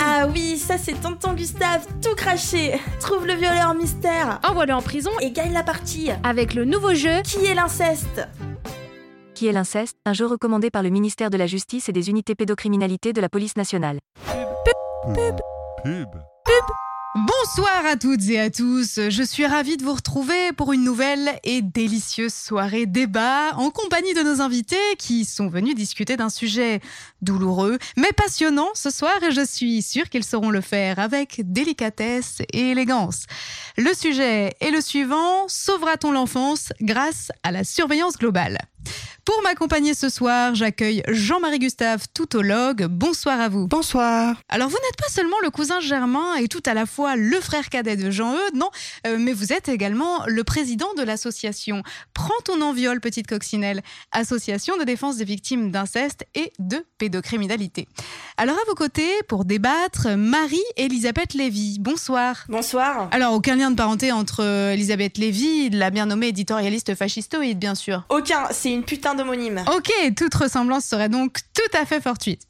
Ah 0.00 0.26
oui, 0.32 0.58
ça 0.58 0.76
c'est 0.76 1.00
tonton 1.00 1.34
Gustave, 1.34 1.86
tout 2.02 2.14
craché. 2.14 2.78
Trouve 3.00 3.26
le 3.26 3.34
violeur 3.34 3.74
mystère. 3.74 4.40
Envoie-le 4.44 4.74
en 4.74 4.82
prison. 4.82 5.10
Et 5.20 5.30
gagne 5.30 5.52
la 5.52 5.62
partie. 5.62 6.10
Avec 6.24 6.54
le 6.54 6.64
nouveau 6.64 6.94
jeu. 6.94 7.22
Qui 7.22 7.46
est 7.46 7.54
l'inceste? 7.54 8.28
Qui 9.34 9.46
est 9.46 9.52
l'inceste? 9.52 9.96
Un 10.04 10.12
jeu 10.12 10.26
recommandé 10.26 10.70
par 10.70 10.82
le 10.82 10.90
ministère 10.90 11.30
de 11.30 11.36
la 11.36 11.46
Justice 11.46 11.88
et 11.88 11.92
des 11.92 12.10
unités 12.10 12.34
pédocriminalité 12.34 13.12
de 13.12 13.20
la 13.20 13.28
police 13.28 13.56
nationale. 13.56 14.00
Pub 15.84 16.08
Bonsoir 17.26 17.84
à 17.84 17.96
toutes 17.96 18.28
et 18.28 18.38
à 18.38 18.48
tous, 18.48 19.00
je 19.08 19.22
suis 19.24 19.44
ravie 19.44 19.76
de 19.76 19.82
vous 19.82 19.94
retrouver 19.94 20.52
pour 20.52 20.72
une 20.72 20.84
nouvelle 20.84 21.40
et 21.42 21.62
délicieuse 21.62 22.32
soirée 22.32 22.86
débat 22.86 23.56
en 23.56 23.70
compagnie 23.70 24.14
de 24.14 24.22
nos 24.22 24.40
invités 24.40 24.76
qui 24.98 25.24
sont 25.24 25.48
venus 25.48 25.74
discuter 25.74 26.16
d'un 26.16 26.28
sujet 26.28 26.80
douloureux 27.20 27.78
mais 27.96 28.12
passionnant 28.12 28.68
ce 28.74 28.90
soir 28.90 29.14
et 29.24 29.32
je 29.32 29.44
suis 29.44 29.82
sûre 29.82 30.08
qu'ils 30.10 30.22
sauront 30.22 30.50
le 30.50 30.60
faire 30.60 31.00
avec 31.00 31.40
délicatesse 31.44 32.40
et 32.52 32.70
élégance. 32.70 33.24
Le 33.76 33.92
sujet 33.94 34.54
est 34.60 34.70
le 34.70 34.80
suivant, 34.80 35.48
sauvera-t-on 35.48 36.12
l'enfance 36.12 36.72
grâce 36.80 37.32
à 37.42 37.50
la 37.50 37.64
surveillance 37.64 38.16
globale? 38.16 38.58
Pour 39.28 39.42
m'accompagner 39.42 39.92
ce 39.92 40.08
soir, 40.08 40.54
j'accueille 40.54 41.02
Jean-Marie 41.06 41.58
Gustave, 41.58 42.06
toutologue. 42.14 42.86
Bonsoir 42.86 43.38
à 43.38 43.50
vous. 43.50 43.68
Bonsoir. 43.68 44.36
Alors, 44.48 44.70
vous 44.70 44.76
n'êtes 44.76 44.96
pas 44.96 45.10
seulement 45.10 45.36
le 45.42 45.50
cousin 45.50 45.80
germain 45.80 46.36
et 46.36 46.48
tout 46.48 46.62
à 46.64 46.72
la 46.72 46.86
fois 46.86 47.14
le 47.14 47.38
frère 47.38 47.68
cadet 47.68 47.96
de 47.96 48.10
Jean-Eudes, 48.10 48.54
non, 48.54 48.70
euh, 49.06 49.18
mais 49.20 49.34
vous 49.34 49.52
êtes 49.52 49.68
également 49.68 50.24
le 50.26 50.44
président 50.44 50.88
de 50.96 51.02
l'association 51.02 51.82
Prends 52.14 52.40
ton 52.46 52.62
enviol, 52.62 53.00
petite 53.02 53.26
coccinelle, 53.26 53.82
association 54.12 54.78
de 54.78 54.84
défense 54.84 55.18
des 55.18 55.26
victimes 55.26 55.70
d'inceste 55.70 56.24
et 56.34 56.52
de 56.58 56.82
pédocriminalité. 56.96 57.86
Alors, 58.38 58.56
à 58.56 58.64
vos 58.66 58.74
côtés, 58.74 59.10
pour 59.28 59.44
débattre, 59.44 60.08
Marie-Elisabeth 60.16 61.34
Lévy. 61.34 61.78
Bonsoir. 61.80 62.46
Bonsoir. 62.48 63.08
Alors, 63.12 63.34
aucun 63.34 63.56
lien 63.56 63.70
de 63.70 63.76
parenté 63.76 64.10
entre 64.10 64.42
euh, 64.42 64.72
Elisabeth 64.72 65.18
Lévy, 65.18 65.68
la 65.68 65.90
bien 65.90 66.06
nommée 66.06 66.28
éditorialiste 66.28 66.94
fascistoïde, 66.94 67.58
bien 67.58 67.74
sûr. 67.74 68.04
Aucun, 68.08 68.48
c'est 68.52 68.72
une 68.72 68.77
putain 68.82 69.14
d'homonyme. 69.14 69.62
Ok, 69.74 69.90
toute 70.16 70.34
ressemblance 70.34 70.84
serait 70.84 71.08
donc 71.08 71.38
tout 71.54 71.78
à 71.78 71.84
fait 71.84 72.00
fortuite. 72.00 72.42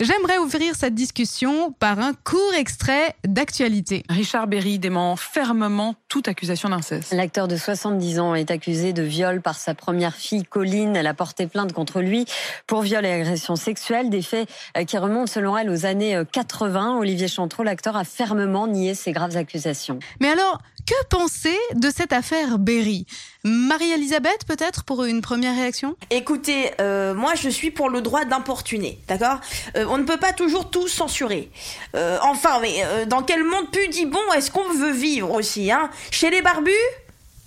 J'aimerais 0.00 0.38
ouvrir 0.38 0.74
cette 0.74 0.94
discussion 0.94 1.72
par 1.72 2.00
un 2.00 2.14
court 2.14 2.54
extrait 2.54 3.14
d'actualité. 3.24 4.02
Richard 4.08 4.48
Berry 4.48 4.78
dément 4.78 5.14
fermement 5.16 5.94
toute 6.08 6.26
accusation 6.26 6.68
d'inceste. 6.68 7.12
L'acteur 7.12 7.46
de 7.46 7.56
70 7.56 8.18
ans 8.18 8.34
est 8.34 8.50
accusé 8.50 8.92
de 8.92 9.02
viol 9.02 9.40
par 9.40 9.56
sa 9.56 9.74
première 9.74 10.14
fille 10.14 10.44
Colline. 10.44 10.96
Elle 10.96 11.06
a 11.06 11.14
porté 11.14 11.46
plainte 11.46 11.72
contre 11.72 12.00
lui 12.00 12.26
pour 12.66 12.82
viol 12.82 13.06
et 13.06 13.12
agression 13.12 13.56
sexuelle, 13.56 14.10
des 14.10 14.22
faits 14.22 14.48
euh, 14.76 14.84
qui 14.84 14.98
remontent 14.98 15.26
selon 15.26 15.56
elle 15.56 15.70
aux 15.70 15.86
années 15.86 16.16
euh, 16.16 16.24
80. 16.24 16.98
Olivier 16.98 17.28
Chantreau, 17.28 17.62
l'acteur, 17.62 17.96
a 17.96 18.04
fermement 18.04 18.66
nié 18.66 18.94
ces 18.94 19.12
graves 19.12 19.36
accusations. 19.36 19.98
Mais 20.20 20.28
alors, 20.28 20.58
que 20.86 21.06
penser 21.08 21.56
de 21.74 21.90
cette 21.90 22.12
affaire 22.12 22.58
Berry? 22.58 23.06
Marie-Elisabeth, 23.44 24.44
peut-être, 24.46 24.84
pour 24.84 25.04
une 25.04 25.20
première 25.20 25.54
réaction? 25.54 25.96
Écoutez, 26.10 26.70
euh, 26.80 27.14
moi 27.14 27.34
je 27.34 27.48
suis 27.48 27.70
pour 27.70 27.90
le 27.90 28.00
droit 28.00 28.24
d'importuner, 28.24 28.98
d'accord? 29.08 29.38
Euh, 29.76 29.84
On 29.88 29.98
ne 29.98 30.04
peut 30.04 30.16
pas 30.18 30.32
toujours 30.32 30.70
tout 30.70 30.88
censurer. 30.88 31.50
Euh, 31.94 32.18
enfin, 32.22 32.60
mais 32.60 32.82
dans 33.06 33.22
quel 33.22 33.44
monde 33.44 33.70
pudibond 33.70 34.32
est-ce 34.36 34.50
qu'on 34.50 34.72
veut 34.72 34.92
vivre 34.92 35.30
aussi, 35.32 35.70
hein? 35.70 35.90
Chez 36.10 36.30
les 36.30 36.42
barbus? 36.42 36.72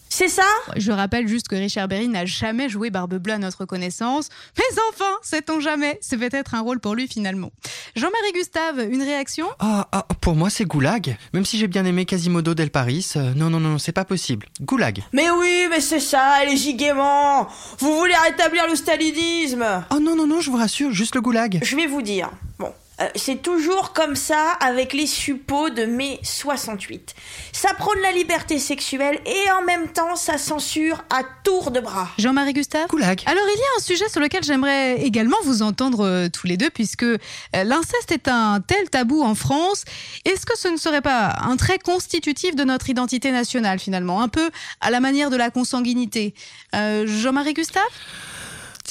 C'est 0.10 0.28
ça 0.30 0.48
Je 0.76 0.92
rappelle 0.92 1.28
juste 1.28 1.48
que 1.48 1.56
Richard 1.56 1.88
Berry 1.88 2.08
n'a 2.08 2.26
jamais 2.26 2.70
joué 2.70 2.90
Barbe 2.90 3.16
Bleue 3.16 3.34
à 3.34 3.38
notre 3.38 3.66
connaissance. 3.66 4.30
Mais 4.58 4.64
enfin, 4.90 5.12
sait-on 5.22 5.60
jamais? 5.60 5.98
C'est 6.02 6.18
peut-être 6.18 6.56
un 6.56 6.62
rôle 6.62 6.80
pour 6.80 6.96
lui 6.96 7.08
finalement. 7.08 7.52
Jean-Marie 7.96 8.32
Gustave, 8.34 8.88
une 8.92 9.02
réaction? 9.02 9.48
Ah, 9.60 9.88
ah, 9.92 10.06
pour 10.22 10.36
moi, 10.36 10.50
c'est 10.50 10.66
Goulag. 10.66 11.18
Même 11.34 11.46
si 11.46 11.58
j'ai 11.58 11.68
bien 11.68 11.86
aimé 11.86 12.06
Quasimodo 12.06 12.54
del 12.54 12.70
Paris, 12.70 13.08
euh, 13.16 13.34
non, 13.36 13.50
non, 13.50 13.60
non, 13.60 13.78
c'est 13.78 13.92
pas 13.92 14.06
possible. 14.06 14.48
Goulag. 14.62 15.04
Mais 15.14 15.30
oui, 15.30 15.68
mais 15.70 15.82
c'est 15.82 16.00
ça, 16.00 16.44
les 16.46 16.58
giguements 16.58 17.48
Vous 17.80 17.98
voulez 17.98 18.16
rétablir 18.16 18.68
le 18.68 18.76
stalinisme? 18.76 19.66
Oh 19.92 20.00
non, 20.00 20.16
non, 20.16 20.28
non, 20.28 20.42
je 20.42 20.50
vous 20.50 20.58
rassure, 20.58 20.92
juste 20.92 21.16
le 21.16 21.22
Goulag. 21.22 21.60
Je 21.64 21.76
vais 21.76 21.88
vous 21.88 22.02
dire. 22.02 22.30
Bon, 22.60 22.74
euh, 23.00 23.08
c'est 23.16 23.42
toujours 23.42 23.94
comme 23.94 24.16
ça 24.16 24.54
avec 24.60 24.94
les 24.94 25.08
suppôts 25.08 25.70
de 25.70 25.86
mai 25.86 26.20
68. 26.24 27.14
Ça 27.52 27.74
prône 27.74 28.00
la 28.02 28.12
liberté 28.12 28.60
sexuelle 28.60 29.20
et 29.26 29.52
en 29.52 29.64
même 29.66 29.88
temps 29.90 30.16
ça 30.16 30.38
censure 30.38 31.04
à 31.10 31.22
tour 31.44 31.72
de 31.72 31.80
bras. 31.80 32.10
Jean-Marie 32.18 32.54
Gustave 32.54 32.88
Goulag. 32.88 33.22
Alors 33.26 33.44
il 33.48 33.58
y 33.60 33.62
a 33.62 33.78
un 33.78 33.82
sujet 33.82 34.10
sur 34.10 34.20
lequel 34.22 34.44
j'aimerais 34.44 35.02
également 35.04 35.38
vous 35.44 35.62
entendre 35.62 36.06
euh, 36.06 36.28
tous 36.30 36.48
les 36.48 36.58
deux 36.58 36.70
puisque 36.70 37.04
euh, 37.04 37.18
l'inceste 37.54 38.12
est 38.12 38.28
un 38.28 38.62
tel 38.62 38.90
tabou 38.90 39.22
en 39.24 39.36
France. 39.36 39.84
Est-ce 40.26 40.46
que 40.46 40.58
ce 40.58 40.68
ne 40.68 40.78
serait 40.78 41.02
pas 41.02 41.36
un 41.42 41.56
trait 41.58 41.80
constitutif 41.80 42.56
de 42.56 42.64
notre 42.64 42.90
identité 42.90 43.32
nationale 43.32 43.80
finalement, 43.80 44.22
un 44.22 44.28
peu 44.30 44.50
à 44.82 44.90
la 44.92 45.00
manière 45.00 45.30
de 45.30 45.38
la 45.38 45.50
consanguinité 45.50 46.34
Euh, 46.76 47.06
Jean-Marie 47.08 47.54
Gustave? 47.54 47.84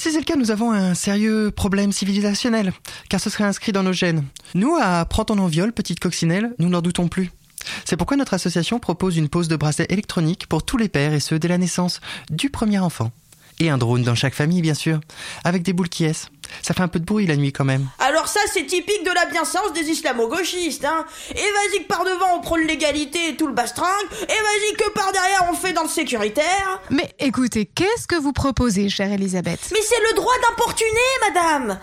Si 0.06 0.12
c'est 0.12 0.18
le 0.20 0.24
cas, 0.24 0.36
nous 0.36 0.52
avons 0.52 0.70
un 0.70 0.94
sérieux 0.94 1.50
problème 1.50 1.90
civilisationnel, 1.90 2.72
car 3.08 3.18
ce 3.18 3.28
serait 3.28 3.42
inscrit 3.42 3.72
dans 3.72 3.82
nos 3.82 3.92
gènes. 3.92 4.22
Nous, 4.54 4.76
à 4.80 5.04
Prends 5.04 5.24
ton 5.24 5.36
enviol, 5.38 5.72
petite 5.72 5.98
coccinelle, 5.98 6.54
nous 6.60 6.68
n'en 6.68 6.80
doutons 6.80 7.08
plus. 7.08 7.32
C'est 7.84 7.96
pourquoi 7.96 8.16
notre 8.16 8.34
association 8.34 8.78
propose 8.78 9.16
une 9.16 9.28
pose 9.28 9.48
de 9.48 9.56
bracelet 9.56 9.88
électronique 9.90 10.46
pour 10.46 10.64
tous 10.64 10.76
les 10.76 10.88
pères 10.88 11.12
et 11.12 11.18
ceux 11.18 11.40
dès 11.40 11.48
la 11.48 11.58
naissance 11.58 12.00
du 12.30 12.50
premier 12.50 12.78
enfant. 12.78 13.10
Et 13.58 13.68
un 13.68 13.78
drone 13.78 14.04
dans 14.04 14.14
chaque 14.14 14.34
famille, 14.34 14.62
bien 14.62 14.74
sûr, 14.74 15.00
avec 15.42 15.64
des 15.64 15.72
boules 15.72 15.88
qui. 15.88 16.06
Ça 16.62 16.74
fait 16.74 16.82
un 16.82 16.88
peu 16.88 16.98
de 16.98 17.04
bruit 17.04 17.26
la 17.26 17.36
nuit 17.36 17.52
quand 17.52 17.64
même. 17.64 17.86
Alors 17.98 18.28
ça 18.28 18.40
c'est 18.52 18.66
typique 18.66 19.04
de 19.04 19.12
la 19.12 19.26
bienséance 19.26 19.72
des 19.72 19.90
islamo-gauchistes, 19.90 20.84
hein. 20.84 21.04
Et 21.30 21.34
vas-y 21.34 21.82
que 21.82 21.88
par 21.88 22.04
devant 22.04 22.36
on 22.36 22.40
prône 22.40 22.66
l'égalité 22.66 23.28
et 23.28 23.36
tout 23.36 23.46
le 23.46 23.52
bastringue, 23.52 24.06
et 24.22 24.26
vas-y 24.26 24.76
que 24.76 24.90
par 24.90 25.12
derrière 25.12 25.46
on 25.50 25.54
fait 25.54 25.72
dans 25.72 25.84
le 25.84 25.88
sécuritaire. 25.88 26.80
Mais 26.90 27.14
écoutez, 27.18 27.66
qu'est-ce 27.66 28.06
que 28.06 28.16
vous 28.16 28.32
proposez, 28.32 28.88
chère 28.88 29.12
Elisabeth? 29.12 29.60
Mais 29.72 29.82
c'est 29.82 30.00
le 30.10 30.14
droit 30.14 30.34
d'importuner, 30.42 30.88
madame 31.28 31.78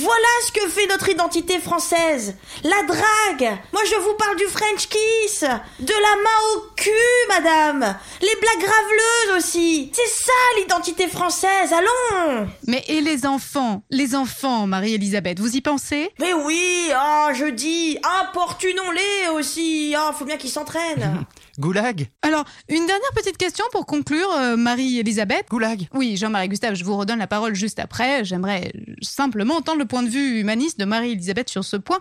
voilà 0.00 0.28
ce 0.46 0.52
que 0.52 0.68
fait 0.68 0.86
notre 0.86 1.08
identité 1.08 1.58
française. 1.58 2.36
La 2.64 2.82
drague. 2.84 3.58
Moi, 3.72 3.82
je 3.84 3.96
vous 3.96 4.14
parle 4.14 4.36
du 4.36 4.44
French 4.46 4.88
kiss. 4.88 5.40
De 5.40 5.92
la 5.92 6.16
main 6.22 6.54
au 6.54 6.60
cul, 6.76 6.90
madame. 7.28 7.96
Les 8.20 8.36
blagues 8.40 8.68
graveleuses 8.68 9.38
aussi. 9.38 9.92
C'est 9.94 10.24
ça 10.24 10.32
l'identité 10.58 11.08
française. 11.08 11.72
Allons. 11.72 12.48
Mais 12.66 12.84
et 12.88 13.00
les 13.00 13.26
enfants? 13.26 13.82
Les 13.90 14.14
enfants, 14.14 14.66
Marie-Elisabeth, 14.66 15.38
vous 15.38 15.54
y 15.54 15.60
pensez? 15.60 16.10
Mais 16.18 16.32
oui, 16.32 16.90
ah, 16.94 17.30
je 17.34 17.46
dis, 17.46 17.98
importunons-les 18.22 19.28
aussi. 19.34 19.94
Ah, 19.96 20.14
faut 20.18 20.24
bien 20.24 20.36
qu'ils 20.36 20.50
s'entraînent. 20.50 21.24
Goulag 21.60 22.08
Alors, 22.22 22.44
une 22.68 22.86
dernière 22.86 23.12
petite 23.14 23.36
question 23.36 23.66
pour 23.70 23.84
conclure, 23.84 24.32
euh, 24.32 24.56
Marie-Elisabeth. 24.56 25.44
Goulag 25.50 25.88
Oui, 25.92 26.16
Jean-Marie 26.16 26.48
Gustave, 26.48 26.74
je 26.74 26.84
vous 26.84 26.96
redonne 26.96 27.18
la 27.18 27.26
parole 27.26 27.54
juste 27.54 27.78
après. 27.78 28.24
J'aimerais 28.24 28.72
simplement 29.02 29.56
entendre 29.56 29.78
le 29.78 29.84
point 29.84 30.02
de 30.02 30.08
vue 30.08 30.40
humaniste 30.40 30.80
de 30.80 30.86
Marie-Elisabeth 30.86 31.50
sur 31.50 31.62
ce 31.62 31.76
point. 31.76 31.98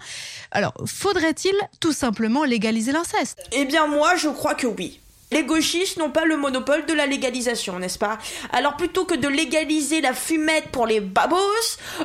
Alors, 0.51 0.73
faudrait-il 0.85 1.53
tout 1.81 1.91
simplement 1.91 2.45
légaliser 2.45 2.93
l'inceste? 2.93 3.41
Eh 3.51 3.65
bien, 3.65 3.85
moi, 3.85 4.15
je 4.15 4.29
crois 4.29 4.55
que 4.55 4.67
oui. 4.67 5.01
Les 5.31 5.43
gauchistes 5.43 5.97
n'ont 5.97 6.09
pas 6.09 6.25
le 6.25 6.37
monopole 6.37 6.87
de 6.87 6.93
la 6.93 7.05
légalisation, 7.05 7.77
n'est-ce 7.77 7.99
pas? 7.99 8.17
Alors 8.51 8.75
plutôt 8.77 9.05
que 9.05 9.13
de 9.13 9.27
légaliser 9.27 10.01
la 10.01 10.13
fumette 10.13 10.69
pour 10.71 10.87
les 10.87 11.01
babos, 11.01 11.37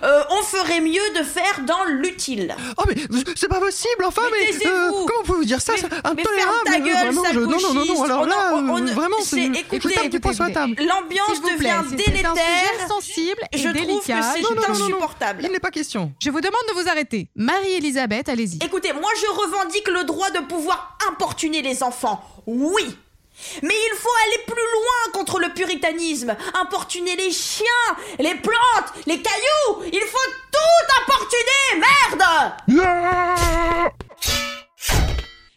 euh, 0.02 0.22
on 0.30 0.42
ferait 0.42 0.82
mieux 0.82 1.00
de 1.18 1.22
faire 1.22 1.60
dans 1.66 1.84
l'utile. 1.86 2.54
Oh 2.76 2.82
mais 2.86 2.96
c'est 3.34 3.48
pas 3.48 3.60
possible, 3.60 4.04
enfin 4.04 4.20
mais, 4.30 4.52
mais 4.58 4.66
euh, 4.66 4.90
comment 4.90 5.22
pouvez-vous 5.24 5.44
dire 5.46 5.62
ça? 5.62 5.72
Mais, 5.72 5.78
C'est 5.78 5.92
intolérable. 6.06 6.58
Mais 6.66 6.70
ta 6.72 6.80
gueule, 6.80 6.92
vraiment, 6.96 7.22
sale 7.22 7.32
je, 7.32 7.40
non 7.40 7.58
non 7.62 7.72
non 7.74 7.84
non. 7.86 8.02
Alors 8.02 8.20
on, 8.20 8.24
là, 8.26 8.50
on, 8.56 8.68
on, 8.68 8.86
euh, 8.86 8.92
vraiment, 8.92 9.16
c'est 9.22 9.38
écoutez, 9.44 9.76
écoutez, 9.76 10.08
du 10.10 10.20
poing 10.20 10.34
sur 10.34 10.44
la 10.44 10.50
table. 10.50 10.74
L'ambiance 10.86 11.40
vous 11.40 11.48
devient 11.50 11.70
un 11.70 11.82
délétère. 11.82 12.34
sujet 12.34 12.88
sensible 12.88 13.40
et 13.52 13.56
je 13.58 13.68
délicat. 13.70 13.86
trouve 13.88 14.00
que 14.00 14.04
c'est 14.06 14.42
Non, 14.42 14.50
non, 14.50 14.54
non, 14.56 14.60
non, 14.68 14.74
non. 14.80 14.84
insupportable. 14.84 15.42
Il 15.46 15.50
n'est 15.50 15.60
pas 15.60 15.70
question. 15.70 16.12
Je 16.22 16.28
vous 16.28 16.42
demande 16.42 16.60
de 16.68 16.74
vous 16.82 16.88
arrêter. 16.90 17.30
Marie-Elisabeth, 17.36 18.28
allez-y. 18.28 18.58
Écoutez, 18.62 18.92
moi 18.92 19.10
je 19.18 19.26
revendique 19.30 19.88
le 19.88 20.04
droit 20.04 20.28
de 20.28 20.40
pouvoir 20.40 20.98
importuner 21.08 21.62
les 21.62 21.82
enfants. 21.82 22.22
Oui. 22.46 22.98
Mais 23.62 23.74
il 23.74 23.96
faut 23.96 24.08
aller 24.26 24.42
plus 24.46 24.54
loin 24.54 25.12
contre 25.12 25.38
le 25.40 25.52
puritanisme. 25.52 26.36
Importuner 26.60 27.16
les 27.16 27.30
chiens, 27.30 27.64
les 28.18 28.34
plantes, 28.34 28.92
les 29.06 29.20
cailloux. 29.20 29.82
Il 29.92 30.00
faut 30.00 30.30
tout 30.52 31.02
importuner, 31.02 31.80
merde 31.80 32.52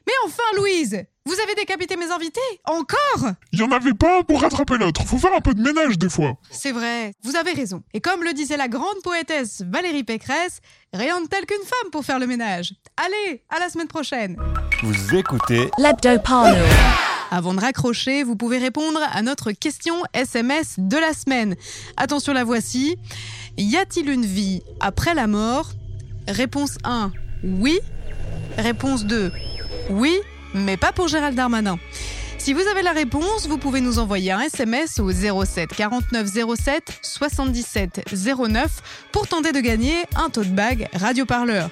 Mais 0.05 0.13
enfin, 0.25 0.43
Louise 0.55 1.03
Vous 1.25 1.39
avez 1.41 1.55
décapité 1.55 1.95
mes 1.97 2.09
invités 2.11 2.39
Encore 2.65 3.31
Il 3.51 3.59
y 3.59 3.63
en 3.63 3.71
avait 3.71 3.93
pas 3.93 4.19
un 4.19 4.23
pour 4.23 4.41
rattraper 4.41 4.77
l'autre. 4.77 5.03
Faut 5.05 5.17
faire 5.17 5.33
un 5.33 5.41
peu 5.41 5.53
de 5.53 5.61
ménage 5.61 5.97
des 5.97 6.09
fois. 6.09 6.37
C'est 6.49 6.71
vrai, 6.71 7.13
vous 7.23 7.35
avez 7.35 7.51
raison. 7.51 7.83
Et 7.93 8.01
comme 8.01 8.23
le 8.23 8.33
disait 8.33 8.57
la 8.57 8.67
grande 8.67 9.01
poétesse 9.03 9.61
Valérie 9.67 10.03
Pécresse, 10.03 10.61
rien 10.93 11.21
de 11.21 11.27
tel 11.27 11.45
qu'une 11.45 11.57
femme 11.65 11.91
pour 11.91 12.05
faire 12.05 12.19
le 12.19 12.27
ménage. 12.27 12.73
Allez, 12.97 13.43
à 13.49 13.59
la 13.59 13.69
semaine 13.69 13.87
prochaine 13.87 14.37
Vous 14.83 15.15
écoutez. 15.15 15.69
Avant 17.29 17.53
de 17.53 17.59
raccrocher, 17.59 18.23
vous 18.23 18.35
pouvez 18.35 18.57
répondre 18.57 18.99
à 19.11 19.21
notre 19.21 19.51
question 19.51 19.95
SMS 20.13 20.75
de 20.77 20.97
la 20.97 21.13
semaine. 21.13 21.55
Attention, 21.97 22.33
la 22.33 22.43
voici. 22.43 22.97
Y 23.57 23.75
a-t-il 23.75 24.09
une 24.09 24.25
vie 24.25 24.61
après 24.79 25.13
la 25.13 25.27
mort? 25.27 25.71
Réponse 26.27 26.77
1, 26.83 27.11
oui. 27.43 27.79
Réponse 28.57 29.05
2, 29.05 29.31
oui, 29.89 30.17
mais 30.53 30.77
pas 30.77 30.91
pour 30.91 31.07
Gérald 31.07 31.35
Darmanin. 31.35 31.77
Si 32.37 32.53
vous 32.53 32.61
avez 32.61 32.81
la 32.81 32.91
réponse, 32.91 33.47
vous 33.47 33.57
pouvez 33.57 33.81
nous 33.81 33.99
envoyer 33.99 34.31
un 34.31 34.41
SMS 34.41 34.99
au 34.99 35.11
07 35.11 35.69
49 35.75 36.27
07 36.55 36.99
77 37.01 38.05
09 38.49 39.07
pour 39.11 39.27
tenter 39.27 39.51
de 39.51 39.59
gagner 39.59 39.95
un 40.15 40.29
tote 40.29 40.49
bag 40.49 40.87
Radio 40.93 41.25
Parleur. 41.25 41.69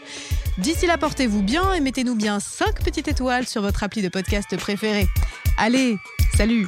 D'ici 0.58 0.88
là, 0.88 0.98
portez-vous 0.98 1.42
bien 1.42 1.74
et 1.74 1.82
mettez-nous 1.82 2.16
bien 2.16 2.40
5 2.40 2.82
petites 2.82 3.10
étoiles 3.10 3.46
sur 3.46 3.62
votre 3.62 3.84
appli 3.84 4.02
de 4.02 4.08
podcast 4.08 4.56
préféré. 4.56 5.06
Allez, 5.58 5.98
salut 6.38 6.68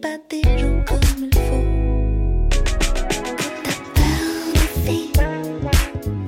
pas 0.00 0.18
des 0.28 0.42
gens 0.58 0.82
comme 0.86 1.00
il 1.20 1.34
faut. 1.34 1.64
T'as 3.62 3.78
peur 3.94 4.28
des 4.54 4.68
filles 4.84 5.12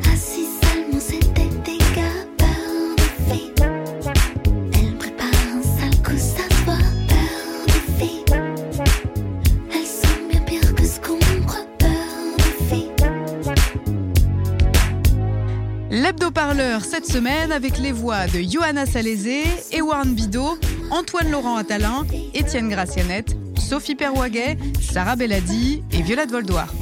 Ah 0.04 0.16
si 0.16 0.44
seulement 0.62 1.00
c'était 1.00 1.50
des 1.64 1.78
gars 1.94 2.24
peur 2.38 2.96
des 2.96 3.10
filles 3.34 3.52
Elle 4.74 4.94
prépare 4.96 5.28
un 5.56 5.62
sale 5.62 6.02
coup, 6.02 6.16
ça 6.16 6.44
se 6.48 6.64
voit 6.64 6.88
peur 7.08 7.66
des 7.66 7.82
filles 7.98 8.24
Elles 9.72 9.86
sont 9.86 10.18
bien 10.30 10.40
pires 10.42 10.74
que 10.74 10.84
ce 10.84 11.00
qu'on 11.00 11.18
croit 11.46 11.66
peur 11.78 12.36
des 12.36 12.54
filles 12.66 12.92
L'hebdo-parleur 15.90 16.84
cette 16.84 17.06
semaine 17.06 17.52
avec 17.52 17.78
les 17.78 17.92
voix 17.92 18.26
de 18.26 18.40
Johanna 18.40 18.86
Salézé, 18.86 19.42
Ewan 19.72 20.14
Bidot, 20.14 20.58
Antoine 20.90 21.30
Laurent 21.30 21.56
Attalin, 21.56 22.06
Étienne 22.34 22.68
Gracianette, 22.68 23.37
Sophie 23.68 23.94
Perwaguet, 23.94 24.56
Sarah 24.80 25.14
Belladi 25.14 25.82
et 25.92 26.00
Violette 26.00 26.30
Voldoir. 26.30 26.72